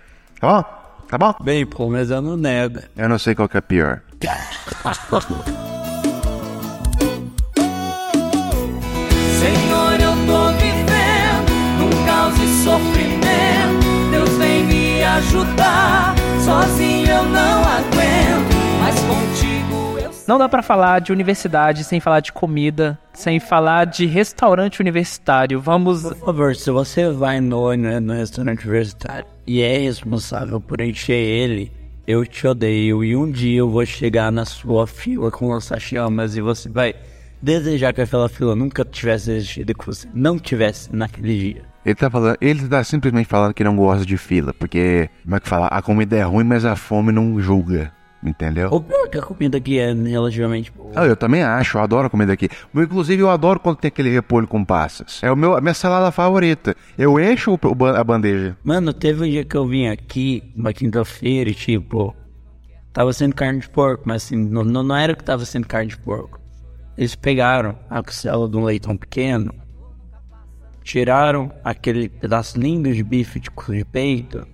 Tá 0.41 0.63
bom? 0.63 0.82
Tá 1.13 1.19
bom? 1.19 1.35
Bem, 1.43 1.67
pô, 1.67 1.91
mas 1.91 2.11
eu 2.11 2.23
não 2.23 2.39
nego. 2.39 2.79
Eu 2.97 3.07
não 3.07 3.19
sei 3.19 3.35
qual 3.35 3.47
que 3.47 3.59
é 3.59 3.61
pior. 3.61 4.01
Senhor, 9.39 9.93
eu 10.01 10.13
tô 10.27 10.49
vivendo 10.57 11.53
num 11.79 12.07
caos 12.07 12.35
e 12.39 12.65
sofrimento. 12.65 14.11
Deus 14.11 14.31
vem 14.39 14.65
me 14.65 15.05
ajudar, 15.05 16.15
sozinho 16.43 17.07
eu 17.07 17.25
não 17.25 17.61
aguento, 17.61 18.57
mas 18.81 18.95
contigo 19.01 19.99
eu 19.99 20.11
Não 20.27 20.39
dá 20.39 20.49
pra 20.49 20.63
falar 20.63 21.01
de 21.03 21.13
universidade 21.13 21.85
sem 21.85 22.01
falar 22.01 22.21
de 22.21 22.33
comida, 22.33 22.99
sem 23.13 23.39
falar 23.39 23.85
de 23.85 24.07
restaurante 24.07 24.81
universitário. 24.81 25.61
Vamos. 25.61 26.05
Por 26.05 26.17
favor, 26.17 26.57
se 26.57 26.71
você 26.71 27.11
vai 27.11 27.39
no, 27.39 27.77
no, 27.77 28.01
no 28.01 28.15
restaurante 28.15 28.67
universitário 28.67 29.27
e 29.47 29.61
é 29.61 29.79
responsável 29.79 30.61
por 30.61 30.81
encher 30.81 31.15
ele, 31.15 31.73
eu 32.07 32.25
te 32.27 32.47
odeio. 32.47 33.05
E 33.05 33.17
um 33.17 33.31
dia 33.31 33.59
eu 33.61 33.71
vou 33.71 33.85
chegar 33.85 34.31
na 34.31 34.45
sua 34.45 34.87
fila 34.87 35.31
com 35.31 35.49
lança-chamas 35.49 36.37
e 36.37 36.41
você 36.41 36.69
vai 36.69 36.95
desejar 37.41 37.93
que 37.93 38.01
aquela 38.01 38.29
fila 38.29 38.55
nunca 38.55 38.85
tivesse 38.85 39.33
existido 39.33 39.73
e 39.73 39.75
que 39.75 39.87
você 39.87 40.09
não 40.15 40.39
tivesse 40.39 40.95
naquele 40.95 41.39
dia. 41.39 41.63
Ele 41.85 41.95
tá 41.97 42.09
falando, 42.09 42.37
ele 42.41 42.69
tá 42.69 42.85
simplesmente 42.85 43.27
falando 43.27 43.55
que 43.55 43.65
não 43.65 43.75
gosta 43.75 44.07
de 44.07 44.17
fila, 44.17 44.55
porque, 44.55 45.11
como 45.25 45.35
é 45.35 45.41
que 45.41 45.49
fala? 45.49 45.67
A 45.67 45.83
comida 45.83 46.17
é 46.17 46.23
ruim, 46.23 46.45
mas 46.45 46.65
a 46.65 46.77
fome 46.77 47.11
não 47.11 47.41
julga. 47.41 47.93
Entendeu? 48.25 48.69
Ou 48.71 48.81
pior 48.81 49.09
que 49.09 49.19
a 49.19 49.23
comida 49.23 49.59
aqui 49.59 49.79
é 49.81 49.93
relativamente 49.93 50.71
boa. 50.71 50.93
Ah, 50.95 51.05
eu 51.07 51.17
também 51.17 51.43
acho, 51.43 51.77
eu 51.77 51.83
adoro 51.83 52.07
a 52.07 52.11
comida 52.11 52.33
aqui. 52.33 52.49
Inclusive, 52.73 53.21
eu 53.21 53.29
adoro 53.29 53.59
quando 53.59 53.79
tem 53.79 53.89
aquele 53.89 54.11
repolho 54.11 54.47
com 54.47 54.65
passas. 54.65 55.21
É 55.25 55.31
o 55.31 55.35
meu, 55.37 55.57
a 55.57 55.61
minha 55.61 55.75
salada 55.75 56.13
favorita. 56.13 56.77
Eu 56.97 57.19
encho 57.19 57.53
o- 57.55 57.85
a 57.87 58.05
bandeja. 58.05 58.57
Mano, 58.63 58.93
teve 58.93 59.25
um 59.25 59.29
dia 59.29 59.45
que 59.45 59.57
eu 59.57 59.67
vim 59.67 59.89
aqui, 59.89 60.41
uma 60.55 60.73
quinta-feira, 60.73 61.51
e 61.51 61.55
tipo, 61.55 62.15
tava 62.93 63.13
sendo 63.13 63.35
carne 63.35 63.59
de 63.59 63.69
porco, 63.69 64.05
mas 64.07 64.23
assim, 64.25 64.37
não, 64.37 64.63
não 64.63 64.95
era 64.97 65.17
que 65.17 65.25
tava 65.25 65.45
sendo 65.45 65.67
carne 65.67 65.89
de 65.89 65.99
porco. 65.99 66.41
Eles 66.97 67.17
pegaram 67.17 67.77
a 67.91 68.03
costela 68.05 68.49
de 68.49 68.57
um 68.57 68.63
leitão 68.65 68.97
pequeno, 68.97 69.53
tiraram 70.85 71.51
aquele 71.65 72.09
pedaço 72.09 72.59
lindo 72.59 72.93
de 72.93 73.03
bife 73.03 73.41
de, 73.41 73.51
de 73.69 73.85
peito, 73.85 74.47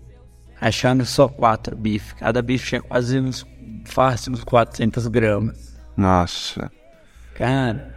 achando 0.60 1.04
só 1.04 1.28
quatro 1.28 1.76
bifes. 1.76 2.12
Cada 2.12 2.42
bife 2.42 2.66
tinha 2.68 2.82
quase 2.82 3.18
uns, 3.18 3.46
fácil 3.84 4.32
uns 4.32 4.44
400 4.44 5.06
gramas. 5.08 5.76
Nossa, 5.96 6.70
Cara, 7.34 7.92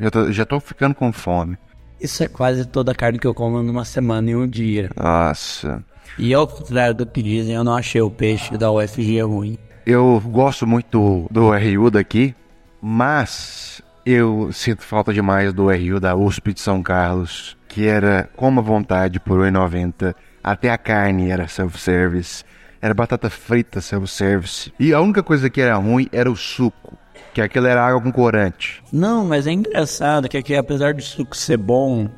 já 0.00 0.10
tô, 0.10 0.32
já 0.32 0.46
tô 0.46 0.60
ficando 0.60 0.94
com 0.94 1.12
fome. 1.12 1.58
isso 2.00 2.22
é 2.24 2.28
quase 2.28 2.64
toda 2.66 2.92
a 2.92 2.94
carne 2.94 3.18
que 3.18 3.26
eu 3.26 3.34
como 3.34 3.62
numa 3.62 3.84
semana 3.84 4.30
e 4.30 4.36
um 4.36 4.46
dia. 4.46 4.90
Nossa. 4.96 5.84
E 6.18 6.32
ao 6.32 6.46
contrário 6.46 6.94
do 6.94 7.06
que 7.06 7.22
dizem, 7.22 7.54
eu 7.54 7.62
não 7.64 7.74
achei 7.74 8.00
o 8.00 8.10
peixe 8.10 8.56
da 8.56 8.70
UFG 8.72 9.20
ruim. 9.22 9.58
Eu 9.86 10.20
gosto 10.24 10.66
muito 10.66 11.26
do, 11.30 11.50
RU 11.50 11.90
daqui, 11.90 12.34
mas 12.80 13.82
eu 14.04 14.50
sinto 14.52 14.82
falta 14.82 15.12
demais 15.12 15.52
do 15.52 15.70
RU 15.70 16.00
da 16.00 16.16
USP 16.16 16.54
de 16.54 16.60
São 16.60 16.82
Carlos, 16.82 17.56
que 17.68 17.86
era 17.86 18.28
como 18.36 18.60
à 18.60 18.62
vontade 18.62 19.20
por 19.20 19.40
R$ 19.40 19.50
1,90. 19.50 20.14
Até 20.42 20.70
a 20.70 20.78
carne 20.78 21.30
era 21.30 21.46
self-service. 21.46 22.44
Era 22.80 22.94
batata 22.94 23.28
frita 23.28 23.80
self-service. 23.80 24.72
E 24.78 24.94
a 24.94 25.00
única 25.00 25.22
coisa 25.22 25.50
que 25.50 25.60
era 25.60 25.76
ruim 25.76 26.08
era 26.10 26.30
o 26.30 26.36
suco, 26.36 26.96
que 27.34 27.42
aquilo 27.42 27.66
era 27.66 27.86
água 27.86 28.00
com 28.00 28.10
corante. 28.10 28.82
Não, 28.90 29.24
mas 29.24 29.46
é 29.46 29.52
engraçado 29.52 30.28
que 30.28 30.38
aqui, 30.38 30.56
apesar 30.56 30.94
do 30.94 31.02
suco 31.02 31.36
ser 31.36 31.58
bom, 31.58 32.08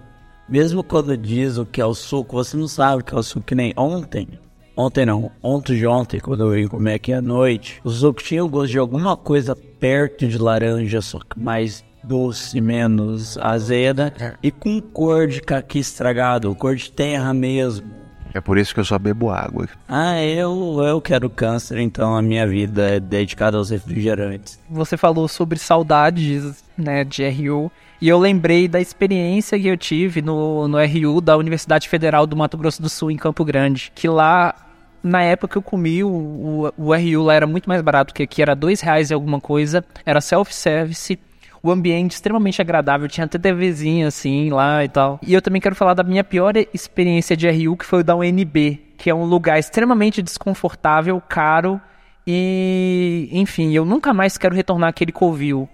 mesmo 0.48 0.84
quando 0.84 1.16
diz 1.16 1.58
o 1.58 1.66
que 1.66 1.80
é 1.80 1.84
o 1.84 1.94
suco, 1.94 2.36
você 2.36 2.56
não 2.56 2.68
sabe 2.68 3.02
o 3.02 3.04
que 3.04 3.14
é 3.14 3.18
o 3.18 3.22
suco, 3.22 3.46
que 3.46 3.54
nem 3.54 3.72
ontem. 3.76 4.38
Ontem 4.76 5.04
não, 5.04 5.30
ontem 5.42 5.76
de 5.76 5.86
ontem, 5.86 6.18
quando 6.18 6.44
eu 6.44 6.50
vim 6.50 6.66
comer 6.66 6.94
aqui 6.94 7.12
à 7.12 7.20
noite, 7.20 7.80
o 7.84 7.90
suco 7.90 8.22
tinha 8.22 8.44
o 8.44 8.48
gosto 8.48 8.70
de 8.70 8.78
alguma 8.78 9.16
coisa 9.16 9.54
perto 9.54 10.26
de 10.26 10.38
laranja, 10.38 11.02
só 11.02 11.18
que 11.18 11.38
mais 11.38 11.84
doce, 12.02 12.60
menos 12.60 13.36
azeda, 13.38 14.14
e 14.42 14.50
com 14.50 14.80
cor 14.80 15.26
de 15.26 15.40
caqui 15.40 15.78
estragado, 15.78 16.54
cor 16.54 16.74
de 16.74 16.90
terra 16.90 17.34
mesmo. 17.34 18.01
É 18.34 18.40
por 18.40 18.58
isso 18.58 18.72
que 18.72 18.80
eu 18.80 18.84
só 18.84 18.98
bebo 18.98 19.30
água. 19.30 19.68
Ah, 19.88 20.22
eu, 20.22 20.80
eu 20.82 21.00
quero 21.00 21.28
câncer, 21.28 21.78
então 21.78 22.16
a 22.16 22.22
minha 22.22 22.46
vida 22.46 22.82
é 22.88 23.00
dedicada 23.00 23.56
aos 23.56 23.70
refrigerantes. 23.70 24.58
Você 24.70 24.96
falou 24.96 25.28
sobre 25.28 25.58
saudades, 25.58 26.64
né, 26.76 27.04
de 27.04 27.28
RU. 27.28 27.70
E 28.00 28.08
eu 28.08 28.18
lembrei 28.18 28.66
da 28.66 28.80
experiência 28.80 29.58
que 29.58 29.68
eu 29.68 29.76
tive 29.76 30.22
no, 30.22 30.66
no 30.66 30.78
RU 30.78 31.20
da 31.20 31.36
Universidade 31.36 31.88
Federal 31.88 32.26
do 32.26 32.36
Mato 32.36 32.56
Grosso 32.58 32.82
do 32.82 32.88
Sul, 32.88 33.10
em 33.10 33.16
Campo 33.16 33.44
Grande. 33.44 33.92
Que 33.94 34.08
lá, 34.08 34.54
na 35.02 35.22
época 35.22 35.52
que 35.52 35.58
eu 35.58 35.62
comi, 35.62 36.02
o, 36.02 36.08
o, 36.08 36.72
o 36.76 36.94
RU 36.94 37.22
lá 37.22 37.34
era 37.34 37.46
muito 37.46 37.68
mais 37.68 37.80
barato 37.80 38.12
que 38.12 38.22
aqui, 38.22 38.42
era 38.42 38.56
dois 38.56 38.80
reais 38.80 39.10
e 39.10 39.14
alguma 39.14 39.40
coisa. 39.40 39.84
Era 40.04 40.20
self-service. 40.20 41.18
O 41.62 41.70
ambiente 41.70 42.10
extremamente 42.12 42.60
agradável, 42.60 43.06
tinha 43.08 43.24
até 43.24 43.38
TVzinha 43.38 44.08
assim 44.08 44.50
lá 44.50 44.84
e 44.84 44.88
tal. 44.88 45.20
E 45.22 45.32
eu 45.32 45.40
também 45.40 45.60
quero 45.60 45.76
falar 45.76 45.94
da 45.94 46.02
minha 46.02 46.24
pior 46.24 46.54
experiência 46.74 47.36
de 47.36 47.48
RU, 47.48 47.76
que 47.76 47.84
foi 47.86 48.00
o 48.00 48.04
da 48.04 48.16
UNB, 48.16 48.80
que 48.98 49.08
é 49.08 49.14
um 49.14 49.24
lugar 49.24 49.58
extremamente 49.58 50.20
desconfortável, 50.22 51.20
caro 51.28 51.80
e, 52.26 53.28
enfim, 53.32 53.72
eu 53.72 53.84
nunca 53.84 54.12
mais 54.14 54.36
quero 54.38 54.54
retornar 54.54 54.88
àquele 54.90 55.12
covil. 55.12 55.68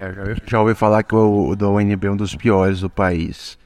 É, 0.00 0.12
já, 0.46 0.60
ouvi- 0.60 0.74
falar 0.74 1.02
que 1.02 1.14
o, 1.14 1.48
o 1.48 1.56
da 1.56 1.68
UNB 1.68 2.06
é 2.06 2.10
um 2.10 2.16
dos 2.16 2.34
piores 2.34 2.80
do 2.80 2.90
país. 2.90 3.58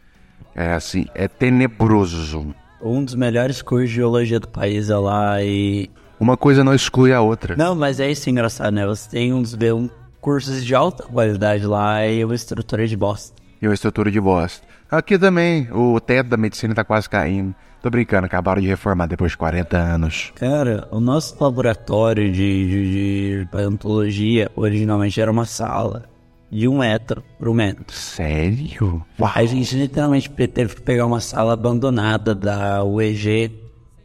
É 0.54 0.72
assim, 0.72 1.06
é 1.14 1.26
tenebroso. 1.28 2.54
Um 2.82 3.04
dos 3.04 3.14
melhores 3.14 3.62
cursos 3.62 3.90
de 3.90 3.96
geologia 3.96 4.40
do 4.40 4.48
país 4.48 4.90
é 4.90 4.96
lá 4.96 5.42
e 5.42 5.90
Uma 6.18 6.36
coisa 6.36 6.64
não 6.64 6.74
exclui 6.74 7.12
a 7.12 7.20
outra. 7.20 7.54
Não, 7.56 7.74
mas 7.74 8.00
é 8.00 8.10
isso 8.10 8.28
engraçado, 8.30 8.72
né? 8.72 8.86
Você 8.86 9.08
tem 9.10 9.32
uns 9.32 9.54
de- 9.54 9.72
um, 9.72 9.88
cursos 10.20 10.64
de 10.64 10.74
alta 10.74 11.04
qualidade 11.04 11.64
lá 11.66 12.06
e 12.06 12.24
uma 12.24 12.34
estrutura 12.34 12.86
de 12.86 12.96
bosta. 12.96 13.34
E 13.60 13.66
uma 13.66 13.74
estrutura 13.74 14.10
de 14.10 14.20
bosta. 14.20 14.66
Aqui 14.90 15.18
também, 15.18 15.68
o 15.72 16.00
teto 16.00 16.28
da 16.28 16.36
medicina 16.36 16.74
tá 16.74 16.82
quase 16.84 17.08
caindo. 17.08 17.54
Tô 17.82 17.88
brincando, 17.88 18.26
acabaram 18.26 18.60
de 18.60 18.68
reformar 18.68 19.06
depois 19.06 19.32
de 19.32 19.38
40 19.38 19.76
anos. 19.76 20.32
Cara, 20.34 20.86
o 20.90 21.00
nosso 21.00 21.36
laboratório 21.42 22.30
de, 22.30 22.68
de, 22.68 23.40
de 23.40 23.48
paleontologia 23.50 24.50
originalmente 24.54 25.18
era 25.20 25.30
uma 25.30 25.46
sala 25.46 26.04
de 26.50 26.68
um 26.68 26.78
metro 26.78 27.22
por 27.38 27.48
um 27.48 27.54
metro. 27.54 27.84
Sério? 27.94 29.02
Uau! 29.18 29.32
A 29.34 29.44
gente 29.46 29.76
literalmente 29.76 30.28
teve 30.28 30.74
que 30.74 30.82
pegar 30.82 31.06
uma 31.06 31.20
sala 31.20 31.54
abandonada 31.54 32.34
da 32.34 32.84
UEG 32.84 33.50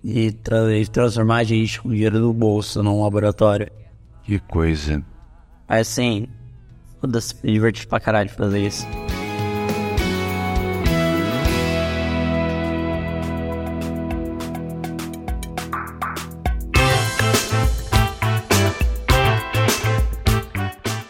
e, 0.03 0.31
tra- 0.31 0.73
e 0.77 0.85
transformar 0.87 1.37
a 1.37 1.43
gente 1.43 1.81
com 1.81 1.89
dinheiro 1.89 2.19
do 2.19 2.31
bolso 2.31 2.81
num 2.83 3.03
laboratório. 3.03 3.67
Que 4.23 4.39
coisa. 4.39 5.03
Mas 5.67 5.87
assim, 5.87 6.27
foda-se, 7.01 7.35
me 7.43 7.51
diverti 7.51 7.87
pra 7.87 7.99
caralho 7.99 8.29
fazer 8.29 8.59
isso. 8.59 8.85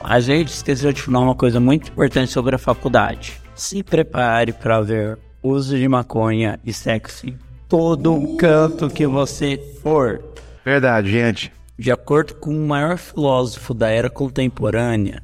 A 0.08 0.20
gente 0.20 0.50
esqueceu 0.50 0.94
de 0.94 1.02
falar 1.02 1.20
uma 1.20 1.36
coisa 1.36 1.60
muito 1.60 1.92
importante 1.92 2.32
sobre 2.32 2.56
a 2.56 2.58
faculdade. 2.58 3.42
Se 3.56 3.84
prepare 3.84 4.54
para 4.54 4.80
ver 4.80 5.18
uso 5.42 5.78
de 5.78 5.88
maconha 5.88 6.60
e 6.64 6.72
sexo 6.72 7.28
em 7.28 7.38
todo 7.68 8.38
canto 8.38 8.90
que 8.90 9.06
você 9.06 9.58
for. 9.82 10.24
Verdade, 10.64 11.12
gente. 11.12 11.52
De 11.78 11.92
acordo 11.92 12.36
com 12.36 12.52
o 12.52 12.68
maior 12.68 12.98
filósofo 12.98 13.74
da 13.74 13.90
era 13.90 14.10
contemporânea, 14.10 15.22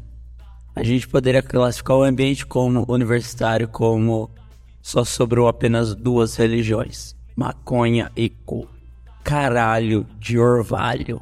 a 0.75 0.83
gente 0.83 1.07
poderia 1.07 1.41
classificar 1.41 1.95
o 1.95 2.03
ambiente 2.03 2.45
como 2.45 2.85
universitário 2.89 3.69
como 3.69 4.29
só 4.81 5.05
sobrou 5.05 5.47
apenas 5.47 5.95
duas 5.95 6.35
religiões: 6.35 7.15
maconha 7.35 8.11
e 8.15 8.29
cu. 8.29 8.67
Caralho 9.23 10.05
de 10.19 10.37
orvalho. 10.37 11.21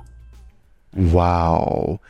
Uau! 0.98 2.02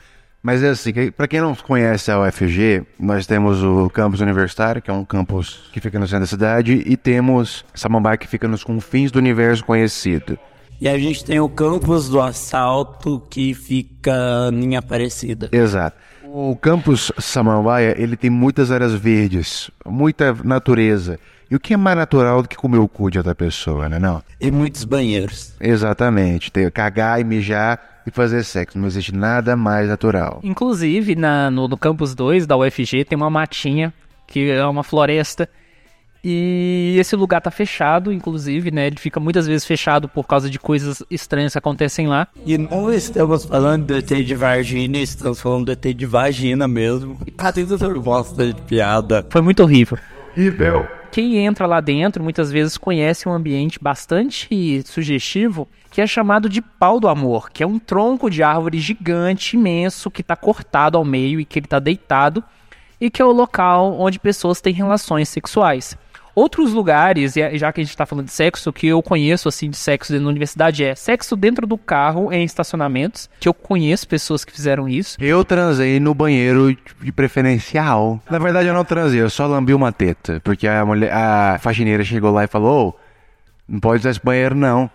Mas 0.41 0.63
é 0.63 0.69
assim, 0.69 0.93
pra 1.12 1.27
quem 1.27 1.41
não 1.41 1.53
conhece 1.53 2.10
a 2.10 2.21
UFG, 2.21 2.86
nós 2.97 3.27
temos 3.27 3.62
o 3.62 3.89
campus 3.89 4.21
universitário, 4.21 4.82
que 4.82 4.89
é 4.89 4.93
um 4.93 5.03
campus 5.03 5.69
que 5.73 5.82
fica 5.82 5.99
no 5.99 6.08
centro 6.08 6.21
da 6.21 6.27
cidade, 6.27 6.82
e 6.86 6.95
temos 6.95 7.65
Samambaia, 7.73 8.17
que 8.17 8.27
fica 8.27 8.47
nos 8.47 8.63
confins 8.63 9.12
do 9.12 9.19
universo 9.19 9.65
conhecido. 9.65 10.39
E 10.82 10.88
a 10.88 10.98
gente 10.98 11.26
tem 11.26 11.39
o 11.42 11.50
campus 11.50 12.08
do 12.08 12.22
assalto 12.22 13.22
que 13.30 13.54
fica 13.54 14.50
em 14.54 14.78
Aparecida. 14.78 15.50
Exato. 15.52 15.98
O 16.24 16.56
campus 16.56 17.12
Samambaia, 17.18 17.96
ele 17.98 18.15
tem 18.15 18.30
muitas 18.30 18.72
áreas 18.72 18.94
verdes, 18.94 19.70
muita 19.86 20.34
natureza. 20.44 21.20
E 21.52 21.56
o 21.56 21.60
que 21.60 21.74
é 21.74 21.78
mais 21.78 21.98
natural 21.98 22.44
do 22.44 22.48
que 22.48 22.56
comer 22.56 22.78
o 22.78 22.88
cu 22.88 23.10
de 23.10 23.18
outra 23.18 23.36
pessoa, 23.36 23.89
né 23.89 23.98
não? 24.00 24.24
E 24.39 24.52
muitos 24.52 24.86
banheiros. 24.86 25.54
Exatamente. 25.60 26.52
Ter, 26.52 26.72
cagar 26.72 27.20
e 27.20 27.24
mijar 27.24 28.02
e 28.06 28.12
fazer 28.12 28.44
sexo. 28.44 28.78
Não 28.78 28.88
existe 28.88 29.13
nada 29.13 29.58
mais 29.58 29.89
natural. 29.89 30.39
Inclusive, 30.44 31.15
na, 31.15 31.50
no, 31.52 31.68
no 31.68 31.78
campus 31.78 32.15
2 32.15 32.46
da 32.46 32.56
UFG 32.56 33.04
tem 33.04 33.18
uma 33.18 33.30
matinha, 33.30 33.92
que 34.28 34.50
é 34.50 34.65
uma 34.65 34.84
floresta. 34.84 35.50
E 36.23 36.95
esse 36.99 37.15
lugar 37.15 37.41
tá 37.41 37.49
fechado, 37.49 38.12
inclusive, 38.12 38.71
né? 38.71 38.88
Ele 38.88 38.97
fica 38.97 39.19
muitas 39.19 39.47
vezes 39.47 39.65
fechado 39.65 40.08
por 40.10 40.27
causa 40.27 40.49
de 40.49 40.60
coisas 40.60 41.01
estranhas 41.10 41.53
que 41.53 41.58
acontecem 41.58 42.08
lá. 42.08 42.27
E 42.45 42.58
não 42.58 42.91
estamos 42.91 43.45
falando 43.45 43.86
do 43.86 43.95
ET 43.95 44.08
de 44.08 44.36
Varginha, 44.36 45.01
estamos 45.01 45.39
falando 45.39 45.65
do 45.65 45.71
ET 45.71 45.95
de 45.95 46.05
vagina 46.05 46.67
mesmo. 46.67 47.17
Tem 47.53 47.65
toda 47.65 47.93
bosta 47.99 48.53
de 48.53 48.62
piada. 48.62 49.25
Foi 49.29 49.41
muito 49.41 49.63
horrível. 49.63 49.97
Nível. 50.36 50.86
Quem 51.12 51.38
entra 51.38 51.65
lá 51.65 51.82
dentro 51.82 52.23
muitas 52.23 52.51
vezes 52.51 52.77
conhece 52.77 53.27
um 53.27 53.34
ambiente 53.34 53.79
bastante 53.82 54.84
sugestivo 54.86 55.67
que 55.89 56.01
é 56.01 56.08
chamado 56.08 56.47
de 56.47 56.62
pau 56.62 56.99
do 56.99 57.08
amor, 57.08 57.49
que 57.49 57.63
é 57.63 57.67
um 57.67 57.79
tronco 57.79 58.29
de 58.29 58.43
árvore 58.43 58.79
gigante, 58.79 59.55
imenso, 59.55 60.12
que 60.12 60.21
está 60.21 60.36
cortado 60.36 60.97
ao 60.97 61.03
meio 61.03 61.39
e 61.39 61.45
que 61.45 61.58
ele 61.58 61.65
está 61.65 61.79
deitado 61.79 62.43
e 63.01 63.10
que 63.10 63.21
é 63.21 63.25
o 63.25 63.32
local 63.32 63.99
onde 63.99 64.19
pessoas 64.19 64.62
têm 64.62 64.73
relações 64.73 65.29
sexuais. 65.29 65.97
Outros 66.36 66.72
lugares, 66.72 67.34
já 67.54 67.72
que 67.72 67.82
a 67.82 67.84
gente 67.84 67.92
está 67.92 68.06
falando 68.06 68.26
de 68.26 68.32
sexo, 68.32 68.72
que 68.72 68.88
eu 68.88 69.02
conheço 69.02 69.50
assim 69.50 69.70
de 69.70 69.78
sexo 69.78 70.12
dentro 70.12 70.26
da 70.26 70.30
universidade 70.30 70.84
é 70.84 70.96
sexo 70.96 71.36
dentro 71.36 71.68
do 71.68 71.78
carro 71.78 72.32
em 72.32 72.44
estacionamentos, 72.44 73.30
que 73.39 73.48
eu 73.50 73.54
conheço 73.54 74.08
pessoas 74.08 74.46
que 74.46 74.52
fizeram 74.52 74.88
isso. 74.88 75.18
Eu 75.20 75.44
transei 75.44 76.00
no 76.00 76.13
banheiro 76.13 76.76
de 77.02 77.12
preferencial. 77.12 78.22
Na 78.30 78.39
verdade, 78.39 78.68
eu 78.68 78.74
não 78.74 78.86
transei, 78.86 79.22
eu 79.22 79.30
só 79.30 79.48
lambi 79.48 79.74
uma 79.74 79.92
teta. 79.92 80.39
Porque 80.44 80.68
a 80.68 80.86
mulher, 80.86 81.12
a 81.13 81.58
faxineira 81.60 82.04
chegou 82.04 82.32
lá 82.32 82.44
e 82.44 82.48
falou: 82.48 82.89
"Ô, 82.89 83.00
não 83.68 83.80
pode 83.80 84.00
usar 84.00 84.12
esse 84.12 84.24
banheiro, 84.24 84.56
não. 84.56 84.89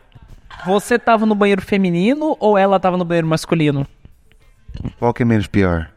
Você 0.67 0.99
tava 0.99 1.27
no 1.27 1.35
banheiro 1.35 1.63
feminino 1.63 2.37
ou 2.41 2.57
ela 2.57 2.81
tava 2.81 2.97
no 2.97 3.05
banheiro 3.05 3.27
masculino? 3.27 3.87
Qual 4.99 5.13
que 5.13 5.23
é 5.23 5.27
menos 5.27 5.47
pior? 5.47 5.91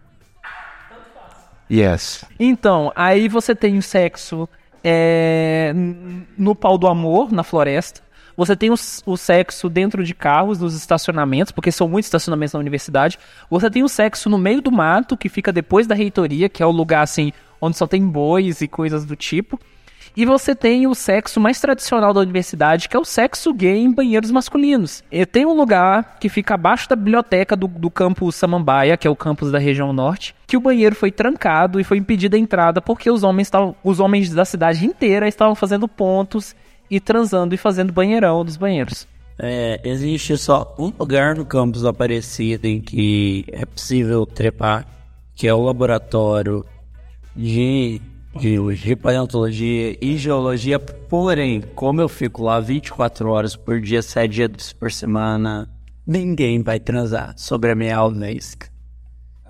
Yes. 1.69 2.23
Então, 2.39 2.91
aí 2.95 3.27
você 3.27 3.53
tem 3.53 3.77
o 3.77 3.81
sexo 3.81 4.47
é, 4.83 5.73
no 6.37 6.55
pau 6.55 6.77
do 6.77 6.87
amor, 6.87 7.31
na 7.31 7.43
floresta. 7.43 8.01
Você 8.35 8.55
tem 8.55 8.69
o, 8.69 8.75
o 9.05 9.17
sexo 9.17 9.67
dentro 9.67 10.03
de 10.03 10.13
carros, 10.13 10.59
nos 10.59 10.75
estacionamentos, 10.75 11.51
porque 11.51 11.71
são 11.71 11.87
muitos 11.87 12.07
estacionamentos 12.07 12.53
na 12.53 12.59
universidade. 12.59 13.17
Você 13.49 13.69
tem 13.69 13.83
o 13.83 13.89
sexo 13.89 14.29
no 14.29 14.37
meio 14.37 14.61
do 14.61 14.71
mato, 14.71 15.17
que 15.17 15.27
fica 15.27 15.51
depois 15.51 15.87
da 15.87 15.95
reitoria, 15.95 16.47
que 16.47 16.61
é 16.61 16.65
o 16.65 16.71
lugar 16.71 17.01
assim 17.01 17.33
onde 17.59 17.75
só 17.75 17.87
tem 17.87 18.05
bois 18.05 18.61
e 18.61 18.67
coisas 18.67 19.05
do 19.05 19.15
tipo. 19.15 19.59
E 20.17 20.25
você 20.25 20.55
tem 20.55 20.87
o 20.87 20.95
sexo 20.95 21.39
mais 21.39 21.61
tradicional 21.61 22.11
da 22.11 22.21
universidade, 22.21 22.89
que 22.89 22.97
é 22.97 22.99
o 22.99 23.05
sexo 23.05 23.53
gay 23.53 23.77
em 23.77 23.93
banheiros 23.93 24.31
masculinos. 24.31 25.03
E 25.11 25.23
tem 25.27 25.45
um 25.45 25.53
lugar 25.53 26.17
que 26.19 26.27
fica 26.27 26.55
abaixo 26.55 26.89
da 26.89 26.95
biblioteca 26.95 27.55
do, 27.55 27.67
do 27.67 27.91
campus 27.91 28.33
Samambaia, 28.33 28.97
que 28.97 29.07
é 29.07 29.11
o 29.11 29.15
campus 29.15 29.51
da 29.51 29.59
região 29.59 29.93
norte, 29.93 30.33
que 30.47 30.57
o 30.57 30.59
banheiro 30.59 30.95
foi 30.95 31.11
trancado 31.11 31.79
e 31.79 31.83
foi 31.83 31.99
impedida 31.99 32.35
a 32.35 32.39
entrada 32.39 32.81
porque 32.81 33.11
os 33.11 33.21
homens, 33.21 33.51
tavam, 33.51 33.75
os 33.83 33.99
homens 33.99 34.33
da 34.33 34.43
cidade 34.43 34.87
inteira 34.87 35.27
estavam 35.27 35.53
fazendo 35.53 35.87
pontos 35.87 36.55
e 36.89 36.99
transando 36.99 37.53
e 37.53 37.57
fazendo 37.57 37.93
banheirão 37.93 38.43
dos 38.43 38.57
banheiros. 38.57 39.07
É, 39.37 39.79
existe 39.83 40.35
só 40.35 40.75
um 40.79 40.91
lugar 40.97 41.35
no 41.35 41.45
campus 41.45 41.83
do 41.83 41.89
Aparecida 41.89 42.67
em 42.67 42.81
que 42.81 43.45
é 43.51 43.67
possível 43.67 44.25
trepar, 44.25 44.83
que 45.35 45.47
é 45.47 45.53
o 45.53 45.61
laboratório 45.61 46.65
de, 47.35 48.01
de 48.37 48.95
paleontologia 48.95 49.97
e 49.99 50.17
geologia. 50.17 50.79
Porém, 50.79 51.61
como 51.75 52.01
eu 52.01 52.07
fico 52.07 52.43
lá 52.43 52.59
24 52.59 53.29
horas 53.29 53.55
por 53.55 53.81
dia, 53.81 54.01
7 54.01 54.31
dias 54.31 54.73
por 54.73 54.91
semana, 54.91 55.69
ninguém 56.05 56.61
vai 56.61 56.79
transar 56.79 57.33
sobre 57.35 57.71
a 57.71 57.75
minha 57.75 57.97
aula 57.97 58.29
isca. 58.29 58.67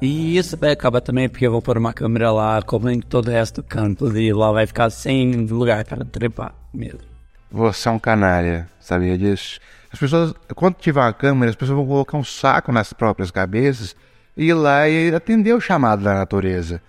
E 0.01 0.37
isso 0.37 0.55
vai 0.55 0.71
acabar 0.71 1.01
também 1.01 1.27
porque 1.27 1.45
eu 1.45 1.51
vou 1.51 1.61
pôr 1.61 1.77
uma 1.77 1.91
câmera 1.91 2.31
lá, 2.31 2.61
como 2.61 2.89
em 2.89 2.99
todo 2.99 3.27
o 3.27 3.31
resto 3.31 3.61
do 3.61 3.67
campus, 3.67 4.15
e 4.15 4.31
lá 4.31 4.51
vai 4.51 4.67
ficar 4.67 4.89
sem 4.89 5.45
lugar 5.47 5.83
para 5.85 6.05
trepar 6.05 6.53
mesmo. 6.73 6.99
Você 7.51 7.89
é 7.89 7.91
um 7.91 7.99
canalha, 7.99 8.69
sabia 8.79 9.17
disso? 9.17 9.59
As 9.91 9.99
pessoas, 9.99 10.33
quando 10.53 10.75
tiver 10.75 10.99
uma 10.99 11.13
câmera, 11.13 11.49
as 11.49 11.55
pessoas 11.55 11.77
vão 11.77 11.87
colocar 11.87 12.17
um 12.17 12.23
saco 12.23 12.71
nas 12.71 12.93
próprias 12.93 13.31
cabeças 13.31 13.95
e 14.35 14.45
ir 14.45 14.53
lá 14.53 14.87
e 14.87 15.13
atender 15.13 15.53
o 15.53 15.61
chamado 15.61 16.03
da 16.03 16.13
natureza. 16.13 16.81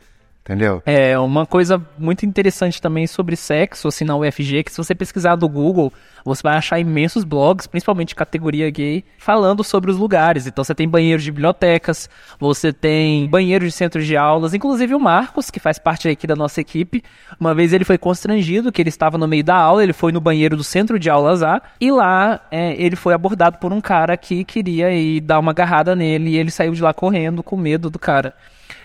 Entendeu? 0.49 0.83
É, 0.87 1.19
uma 1.19 1.45
coisa 1.45 1.79
muito 1.99 2.25
interessante 2.25 2.81
também 2.81 3.07
sobre 3.07 3.37
sexo, 3.37 3.87
assim, 3.87 4.07
na 4.07 4.17
UFG, 4.17 4.65
que 4.65 4.73
se 4.73 4.79
você 4.79 4.95
pesquisar 4.95 5.37
do 5.37 5.47
Google, 5.47 5.93
você 6.25 6.43
vai 6.43 6.57
achar 6.57 6.79
imensos 6.79 7.23
blogs, 7.23 7.67
principalmente 7.67 8.09
de 8.09 8.15
categoria 8.15 8.71
gay, 8.71 9.05
falando 9.19 9.63
sobre 9.63 9.91
os 9.91 9.99
lugares. 9.99 10.47
Então 10.47 10.65
você 10.65 10.75
tem 10.75 10.89
banheiros 10.89 11.23
de 11.23 11.31
bibliotecas, 11.31 12.09
você 12.41 12.73
tem 12.73 13.29
banheiros 13.29 13.69
de 13.69 13.73
centros 13.73 14.07
de 14.07 14.17
aulas, 14.17 14.55
inclusive 14.55 14.95
o 14.95 14.99
Marcos, 14.99 15.51
que 15.51 15.61
faz 15.61 15.79
parte 15.79 16.09
aqui 16.09 16.27
da 16.27 16.35
nossa 16.35 16.63
equipe, 16.63 17.05
uma 17.39 17.55
vez 17.55 17.75
ele 17.75 17.85
foi 17.85 17.99
constrangido, 17.99 18.73
que 18.73 18.81
ele 18.81 18.89
estava 18.89 19.19
no 19.19 19.29
meio 19.29 19.45
da 19.45 19.55
aula, 19.55 19.83
ele 19.83 19.93
foi 19.93 20.13
no 20.13 20.21
banheiro 20.21 20.57
do 20.57 20.65
centro 20.65 20.99
de 20.99 21.11
aulas 21.11 21.43
A, 21.43 21.61
e 21.79 21.91
lá 21.91 22.41
é, 22.51 22.73
ele 22.83 22.97
foi 22.97 23.13
abordado 23.13 23.59
por 23.59 23.71
um 23.71 23.83
cara 23.83 24.17
que 24.17 24.45
queria 24.45 24.91
ir 24.93 25.21
dar 25.21 25.41
uma 25.41 25.51
agarrada 25.51 25.95
nele, 25.95 26.31
e 26.31 26.37
ele 26.39 26.51
saiu 26.51 26.73
de 26.73 26.83
lá 26.83 26.95
correndo 26.95 27.43
com 27.43 27.55
medo 27.55 27.91
do 27.91 27.99
cara. 27.99 28.35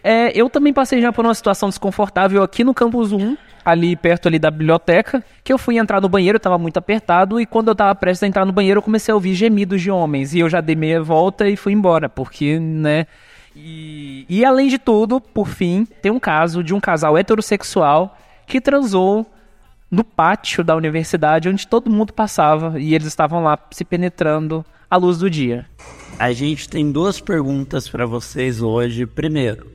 É, 0.04 0.32
eu 0.38 0.50
também 0.50 0.74
passei 0.74 1.02
já 1.02 1.12
por 1.12 1.26
uma 1.26 1.34
situação 1.34 1.70
desconfortável 1.70 2.44
aqui 2.44 2.64
no 2.64 2.74
campus 2.74 3.12
1, 3.12 3.38
ali 3.64 3.96
perto 3.96 4.28
ali 4.28 4.38
da 4.38 4.52
biblioteca, 4.52 5.24
que 5.44 5.52
eu 5.54 5.58
fui 5.58 5.78
entrar 5.78 6.02
no 6.02 6.10
banheiro, 6.10 6.40
tava 6.40 6.58
muito 6.58 6.78
apertado, 6.78 7.40
e 7.40 7.46
quando 7.46 7.70
eu 7.70 7.76
tava 7.76 7.96
prestes 7.96 8.24
a 8.24 8.28
entrar 8.28 8.46
no 8.46 8.52
banheiro, 8.52 8.80
eu 8.80 8.84
comecei 8.84 9.12
a 9.12 9.16
ouvir 9.16 9.34
gemidos 9.34 9.82
de 9.82 9.90
homens, 9.90 10.34
e 10.34 10.40
eu 10.40 10.50
já 10.50 10.62
dei 10.62 10.76
meia 10.76 11.02
volta 11.02 11.48
e 11.48 11.56
fui 11.56 11.74
embora, 11.74 12.10
porque, 12.10 12.60
né... 12.60 13.08
E, 13.56 14.26
e 14.28 14.44
além 14.44 14.68
de 14.68 14.80
tudo, 14.80 15.22
por 15.22 15.48
fim, 15.48 15.86
tem 16.02 16.12
um 16.12 16.20
caso 16.20 16.64
de 16.64 16.74
um 16.74 16.80
casal 16.80 17.16
heterossexual 17.16 18.18
que 18.48 18.60
transou 18.60 19.28
no 19.92 20.04
pátio 20.04 20.64
da 20.64 20.76
universidade, 20.76 21.48
onde 21.48 21.68
todo 21.68 21.92
mundo 21.92 22.14
passava, 22.14 22.80
e 22.80 22.96
eles 22.96 23.08
estavam 23.08 23.44
lá 23.44 23.60
se 23.70 23.86
penetrando 23.86 24.66
à 24.90 24.98
luz 24.98 25.20
do 25.20 25.30
dia. 25.30 25.68
A 26.18 26.32
gente 26.32 26.68
tem 26.68 26.92
duas 26.92 27.20
perguntas 27.20 27.88
para 27.88 28.06
vocês 28.06 28.62
hoje. 28.62 29.06
Primeiro, 29.06 29.73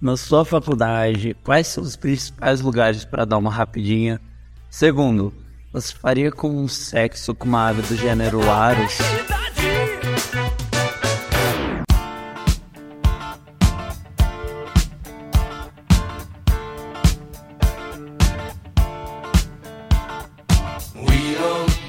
na 0.00 0.16
sua 0.16 0.44
faculdade, 0.44 1.34
quais 1.42 1.66
são 1.68 1.82
os 1.82 1.96
principais 1.96 2.60
lugares 2.60 3.04
para 3.04 3.24
dar 3.24 3.38
uma 3.38 3.50
rapidinha? 3.50 4.20
Segundo, 4.68 5.32
você 5.72 5.94
faria 5.94 6.30
com 6.30 6.48
um 6.48 6.68
sexo 6.68 7.34
com 7.34 7.46
uma 7.46 7.68
ave 7.68 7.82
do 7.82 7.96
gênero 7.96 8.44
Larus? 8.44 8.98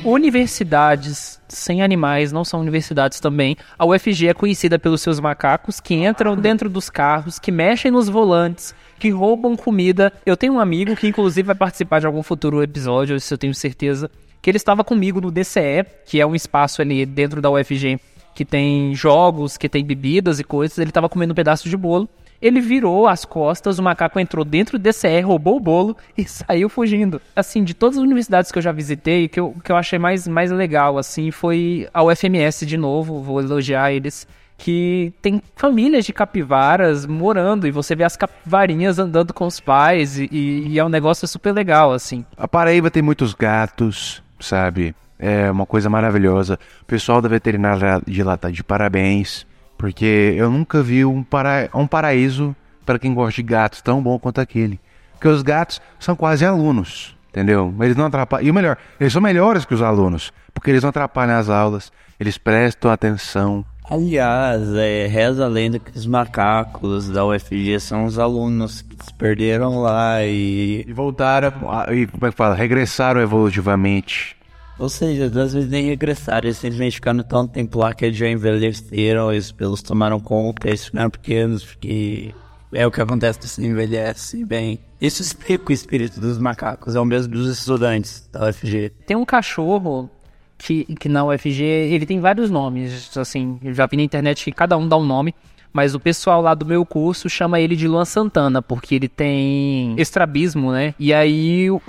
Universidades 0.04 1.37
sem 1.58 1.82
animais 1.82 2.32
não 2.32 2.44
são 2.46 2.62
universidades 2.62 3.20
também. 3.20 3.58
A 3.78 3.86
UFG 3.86 4.28
é 4.28 4.34
conhecida 4.34 4.80
pelos 4.80 5.02
seus 5.02 5.20
macacos 5.20 5.80
que 5.80 5.96
entram 5.96 6.36
dentro 6.36 6.70
dos 6.70 6.90
carros, 6.90 7.40
que 7.40 7.52
mexem 7.52 7.92
nos 7.92 8.08
volantes, 8.10 8.74
que 9.00 9.10
roubam 9.10 9.56
comida. 9.56 10.12
Eu 10.26 10.38
tenho 10.38 10.54
um 10.54 10.60
amigo 10.60 10.96
que 10.96 11.08
inclusive 11.08 11.48
vai 11.48 11.56
participar 11.56 12.00
de 12.00 12.06
algum 12.06 12.24
futuro 12.24 12.64
episódio, 12.64 13.16
isso 13.16 13.34
eu 13.34 13.38
tenho 13.38 13.54
certeza, 13.54 14.10
que 14.42 14.50
ele 14.50 14.58
estava 14.58 14.84
comigo 14.84 15.20
no 15.20 15.32
DCE, 15.32 15.86
que 16.06 16.22
é 16.22 16.26
um 16.26 16.36
espaço 16.36 16.82
ali 16.82 17.06
dentro 17.06 17.42
da 17.42 17.50
UFG 17.50 18.00
que 18.34 18.46
tem 18.46 18.94
jogos, 18.94 19.58
que 19.58 19.68
tem 19.68 19.84
bebidas 19.84 20.40
e 20.40 20.44
coisas. 20.44 20.78
Ele 20.78 20.92
estava 20.92 21.10
comendo 21.10 21.32
um 21.32 21.36
pedaço 21.36 21.68
de 21.68 21.76
bolo 21.76 22.08
Ele 22.42 22.62
virou 22.62 23.08
as 23.08 23.26
costas, 23.26 23.80
o 23.80 23.84
macaco 23.84 24.20
entrou 24.20 24.46
dentro 24.46 24.78
do 24.78 24.82
DCE, 24.82 25.22
roubou 25.22 25.58
o 25.58 25.60
bolo 25.60 25.98
e 26.18 26.24
saiu 26.28 26.70
fugindo. 26.70 27.22
Assim, 27.36 27.64
de 27.64 27.74
todas 27.74 27.98
as 27.98 28.04
universidades 28.04 28.52
que 28.52 28.58
eu 28.58 28.64
já 28.64 28.72
visitei, 28.72 29.28
que 29.28 29.40
eu, 29.40 29.56
que 29.64 29.72
eu 29.72 29.76
achei 29.76 29.98
mais, 29.98 30.28
mais 30.28 30.52
legal, 30.52 30.98
assim, 30.98 31.32
foi 31.32 31.88
a 31.94 32.04
UFMS 32.04 32.66
de 32.66 32.78
novo, 32.78 33.22
vou 33.22 33.42
elogiar 33.42 33.92
eles 33.92 34.28
que 34.58 35.14
tem 35.22 35.42
famílias 35.56 36.04
de 36.04 36.12
capivaras 36.12 37.06
morando 37.06 37.68
e 37.68 37.72
você 37.72 37.96
vê 37.96 38.04
as 38.04 38.18
capivarinhas 38.18 38.98
andando 38.98 39.34
com 39.34 39.46
os 39.46 39.60
pais 39.60 40.18
e, 40.18 40.28
e, 40.32 40.80
é 40.80 40.84
um 40.84 40.90
negócio 40.90 41.28
super 41.28 41.52
legal, 41.52 41.94
assim. 41.94 42.26
A 42.36 42.48
Paraíba 42.48 42.90
tem 42.90 43.04
muitos 43.04 43.34
gatos, 43.34 44.24
sabe? 44.40 44.96
É 45.20 45.50
uma 45.52 45.66
coisa 45.66 45.90
maravilhosa. 45.90 46.60
O 46.82 46.86
pessoal 46.86 47.22
da 47.22 47.30
veterinária 47.30 48.02
de 48.06 48.24
lá 48.24 48.36
tá 48.36 48.50
de 48.50 48.64
parabéns, 48.64 49.46
porque 49.78 50.34
eu 50.36 50.50
nunca 50.50 50.82
vi 50.82 51.06
um, 51.06 51.24
para... 51.24 51.70
um 51.74 51.88
paraíso 51.88 52.56
para 52.86 52.98
quem 52.98 53.14
gosta 53.14 53.42
de 53.42 53.44
gatos 53.44 53.82
tão 53.82 54.02
bom 54.02 54.18
quanto 54.18 54.42
aquele. 54.42 54.80
Porque 55.14 55.28
os 55.28 55.42
gatos 55.42 55.82
são 56.00 56.16
quase 56.16 56.46
alunos, 56.46 57.16
entendeu? 57.30 57.74
Eles 57.82 57.96
não 57.96 58.06
atrapalham. 58.06 58.48
E 58.48 58.52
o 58.52 58.54
melhor, 58.54 58.78
eles 59.00 59.12
são 59.14 59.22
melhores 59.22 59.66
que 59.66 59.74
os 59.74 59.82
alunos, 59.82 60.32
porque 60.54 60.70
eles 60.70 60.84
não 60.84 60.90
atrapalham 60.90 61.38
as 61.38 61.50
aulas, 61.50 61.92
eles 62.20 62.38
prestam 62.38 62.92
atenção, 62.92 63.66
Aliás, 63.90 64.76
é, 64.76 65.08
reza 65.08 65.46
a 65.46 65.48
lenda 65.48 65.80
que 65.80 65.98
os 65.98 66.06
macacos 66.06 67.08
da 67.08 67.26
UFG 67.26 67.80
são 67.80 68.04
os 68.04 68.20
alunos 68.20 68.82
que 68.82 68.98
se 69.02 69.14
perderam 69.14 69.80
lá 69.80 70.26
e. 70.26 70.84
E 70.86 70.92
voltaram, 70.92 71.54
e 71.94 72.06
como 72.06 72.28
é 72.28 72.30
que 72.30 72.36
fala? 72.36 72.54
Regressaram 72.54 73.22
evolutivamente. 73.22 74.37
Ou 74.80 74.90
seja, 74.90 75.26
às 75.26 75.54
vezes 75.54 75.70
nem 75.70 75.86
regressaram, 75.86 76.48
eles 76.48 76.58
simplesmente 76.58 76.96
ficaram 76.96 77.24
tanto 77.24 77.52
tempo 77.52 77.80
lá 77.80 77.94
que 77.94 78.06
eles 78.06 78.18
já 78.18 78.30
envelheceram, 78.30 79.30
os 79.30 79.52
pelos 79.52 79.82
tomaram 79.82 80.20
conta, 80.20 80.68
eles 80.68 80.86
ficaram 80.86 81.10
pequenos, 81.10 81.66
porque 81.66 82.34
é 82.72 82.86
o 82.86 82.92
que 82.92 83.02
acontece 83.02 83.48
se 83.48 83.66
envelhece 83.66 84.46
bem. 84.46 84.80
Isso 85.02 85.22
explica 85.22 85.70
o 85.70 85.74
espírito 85.74 86.20
dos 86.20 86.38
macacos, 86.38 86.96
é 86.96 87.00
o 87.00 87.06
mesmo 87.06 87.34
dos 87.34 87.58
estudantes 87.58 88.30
da 88.32 88.48
UFG. 88.48 88.92
Tem 89.06 89.18
um 89.18 89.26
cachorro 89.26 90.10
que, 90.58 90.86
que 90.96 91.10
na 91.10 91.26
UFG 91.26 91.64
ele 91.64 92.06
tem 92.06 92.20
vários 92.20 92.52
nomes, 92.52 93.16
assim, 93.18 93.60
eu 93.64 93.74
já 93.74 93.88
vi 93.88 93.98
na 93.98 94.04
internet 94.04 94.44
que 94.44 94.52
cada 94.52 94.78
um 94.78 94.88
dá 94.88 94.96
um 94.96 95.06
nome, 95.06 95.34
mas 95.74 95.94
o 95.94 96.00
pessoal 96.00 96.42
lá 96.42 96.54
do 96.54 96.66
meu 96.66 96.86
curso 96.86 97.30
chama 97.30 97.60
ele 97.60 97.76
de 97.76 97.88
Luan 97.88 98.06
Santana, 98.06 98.62
porque 98.62 98.96
ele 98.96 99.08
tem 99.08 99.94
estrabismo, 99.98 100.72
né? 100.72 100.94
E 101.00 101.14
aí 101.14 101.70
o, 101.70 101.82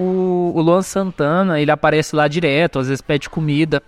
o 0.55 0.61
Luan 0.61 0.83
Santana, 0.83 1.61
ele 1.61 1.71
aparece 1.71 2.15
lá 2.15 2.29
direto, 2.29 2.79
às 2.79 2.89
vezes 2.89 3.01
pede 3.01 3.31
comida. 3.31 3.83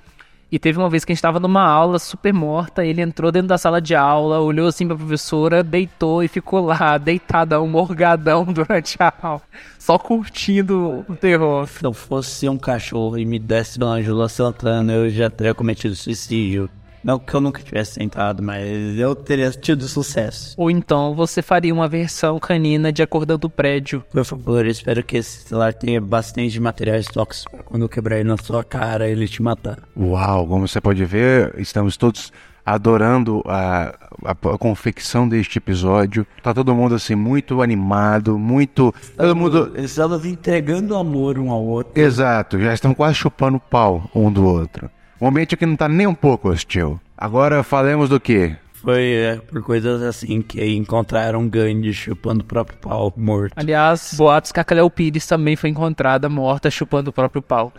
E 0.53 0.59
teve 0.59 0.79
uma 0.79 0.90
vez 0.90 1.05
que 1.05 1.12
a 1.12 1.14
gente 1.14 1.18
estava 1.20 1.38
numa 1.38 1.62
aula 1.62 1.96
super 2.00 2.33
morta, 2.33 2.85
ele 2.85 3.00
entrou 3.00 3.31
dentro 3.31 3.46
da 3.46 3.57
sala 3.57 3.81
de 3.81 3.94
aula, 3.94 4.40
olhou 4.40 4.66
assim 4.66 4.85
pra 4.85 4.96
professora, 4.96 5.62
deitou 5.62 6.24
e 6.24 6.29
ficou 6.29 6.66
lá, 6.66 6.98
deitadão, 6.98 7.68
morgadão 7.68 8.44
durante 8.53 8.96
a 8.98 9.12
aula, 9.22 9.42
só 9.79 9.96
curtindo 9.96 11.05
o 11.09 11.14
terror. 11.14 11.68
Se 11.68 11.85
não 11.85 11.92
fosse 11.92 12.48
um 12.48 12.59
cachorro 12.59 13.16
e 13.16 13.24
me 13.24 13.38
desse 13.38 13.79
uma 13.79 13.92
Angela 13.92 14.29
Santana, 14.29 14.92
eu 14.92 15.09
já 15.09 15.31
teria 15.31 15.55
cometido 15.55 15.94
suicídio. 15.94 16.68
Não 17.03 17.19
que 17.19 17.33
eu 17.35 17.41
nunca 17.41 17.63
tivesse 17.63 17.99
tentado, 17.99 18.43
mas 18.43 18.99
eu 18.99 19.15
teria 19.15 19.51
tido 19.51 19.89
sucesso. 19.89 20.55
Ou 20.57 20.71
então 20.71 21.15
você 21.15 21.41
faria 21.41 21.73
uma 21.73 21.89
versão 21.89 22.39
canina 22.39 22.93
de 22.93 23.03
Acordando 23.03 23.39
do 23.39 23.51
Prédio. 23.51 24.05
Por 24.11 24.25
favor, 24.25 24.67
espero 24.67 25.03
que 25.03 25.17
esse 25.17 25.49
celular 25.49 25.73
tenha 25.73 26.01
bastante 26.01 26.61
materiais 26.61 27.07
tóxicos 27.07 27.61
quando 27.65 27.83
eu 27.83 27.89
quebrar 27.89 28.19
ele 28.19 28.29
na 28.29 28.37
sua 28.37 28.63
cara 28.63 29.09
ele 29.09 29.27
te 29.27 29.43
matar. 29.43 29.79
Uau, 29.97 30.47
como 30.47 30.69
você 30.69 30.81
pode 30.81 31.05
ver, 31.05 31.55
estamos 31.59 31.97
todos 31.97 32.33
adorando 32.65 33.43
a, 33.47 33.95
a, 34.25 34.31
a, 34.31 34.59
confecção 34.59 35.29
deste 35.29 35.59
episódio. 35.59 36.27
Tá 36.43 36.53
todo 36.53 36.75
mundo 36.75 36.95
assim 36.95 37.15
muito 37.15 37.63
animado, 37.63 38.39
muito 38.39 38.95
todo 39.17 39.35
mundo 39.35 39.73
estamos 39.77 40.25
entregando 40.25 40.95
amor 40.95 41.39
um 41.39 41.51
ao 41.51 41.63
outro. 41.65 42.01
Exato, 42.01 42.61
já 42.61 42.75
estão 42.75 42.95
quase 42.95 43.15
chupando 43.15 43.59
pau 43.59 44.09
um 44.15 44.31
do 44.31 44.45
outro. 44.45 44.91
O 45.20 45.26
ambiente 45.26 45.54
aqui 45.54 45.66
não 45.66 45.76
tá 45.76 45.87
nem 45.87 46.06
um 46.06 46.14
pouco 46.14 46.48
hostil. 46.48 46.98
Agora 47.14 47.62
falemos 47.62 48.09
do 48.09 48.18
que? 48.18 48.56
Foi 48.72 49.12
é, 49.12 49.37
por 49.37 49.62
coisas 49.62 50.00
assim 50.00 50.40
que 50.40 50.64
encontraram 50.74 51.46
Gandhi 51.46 51.92
chupando 51.92 52.40
o 52.40 52.44
próprio 52.44 52.78
pau 52.78 53.12
morto. 53.14 53.52
Aliás, 53.54 54.14
boatos 54.16 54.50
que 54.50 54.59
a 54.59 54.64
Cleo 54.64 54.88
Pires 54.88 55.26
também 55.26 55.56
foi 55.56 55.68
encontrada 55.68 56.30
morta 56.30 56.70
chupando 56.70 57.11
o 57.11 57.12
próprio 57.12 57.42
pau. 57.42 57.70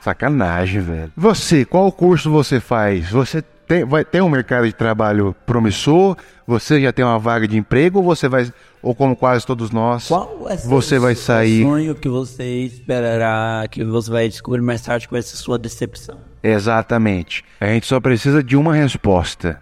Sacanagem, 0.00 0.80
velho. 0.80 1.12
Você, 1.16 1.64
qual 1.64 1.90
curso 1.90 2.30
você 2.30 2.60
faz? 2.60 3.10
Você 3.10 3.42
tem, 3.72 3.84
vai, 3.86 4.04
tem 4.04 4.20
um 4.20 4.28
mercado 4.28 4.66
de 4.66 4.72
trabalho 4.74 5.34
promissor? 5.46 6.14
Você 6.46 6.78
já 6.78 6.92
tem 6.92 7.02
uma 7.02 7.18
vaga 7.18 7.48
de 7.48 7.56
emprego 7.56 8.00
ou 8.00 8.04
você 8.04 8.28
vai, 8.28 8.52
ou 8.82 8.94
como 8.94 9.16
quase 9.16 9.46
todos 9.46 9.70
nós, 9.70 10.08
Qual 10.08 10.46
é 10.50 10.56
você 10.58 10.98
vai 10.98 11.14
sair? 11.14 11.62
sonho 11.62 11.94
que 11.94 12.08
você 12.08 12.44
esperará, 12.64 13.66
que 13.70 13.82
você 13.82 14.10
vai 14.10 14.28
descobrir 14.28 14.60
mais 14.60 14.82
tarde 14.82 15.08
com 15.08 15.16
essa 15.16 15.36
sua 15.36 15.58
decepção? 15.58 16.18
Exatamente. 16.42 17.42
A 17.58 17.66
gente 17.66 17.86
só 17.86 17.98
precisa 17.98 18.42
de 18.42 18.56
uma 18.56 18.74
resposta 18.74 19.58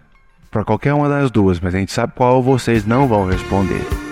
para 0.51 0.65
qualquer 0.65 0.93
uma 0.93 1.09
das 1.09 1.31
duas, 1.31 1.61
mas 1.61 1.73
a 1.73 1.79
gente 1.79 1.93
sabe 1.93 2.13
qual 2.17 2.43
vocês 2.43 2.85
não 2.85 3.07
vão 3.07 3.27
responder. 3.27 4.10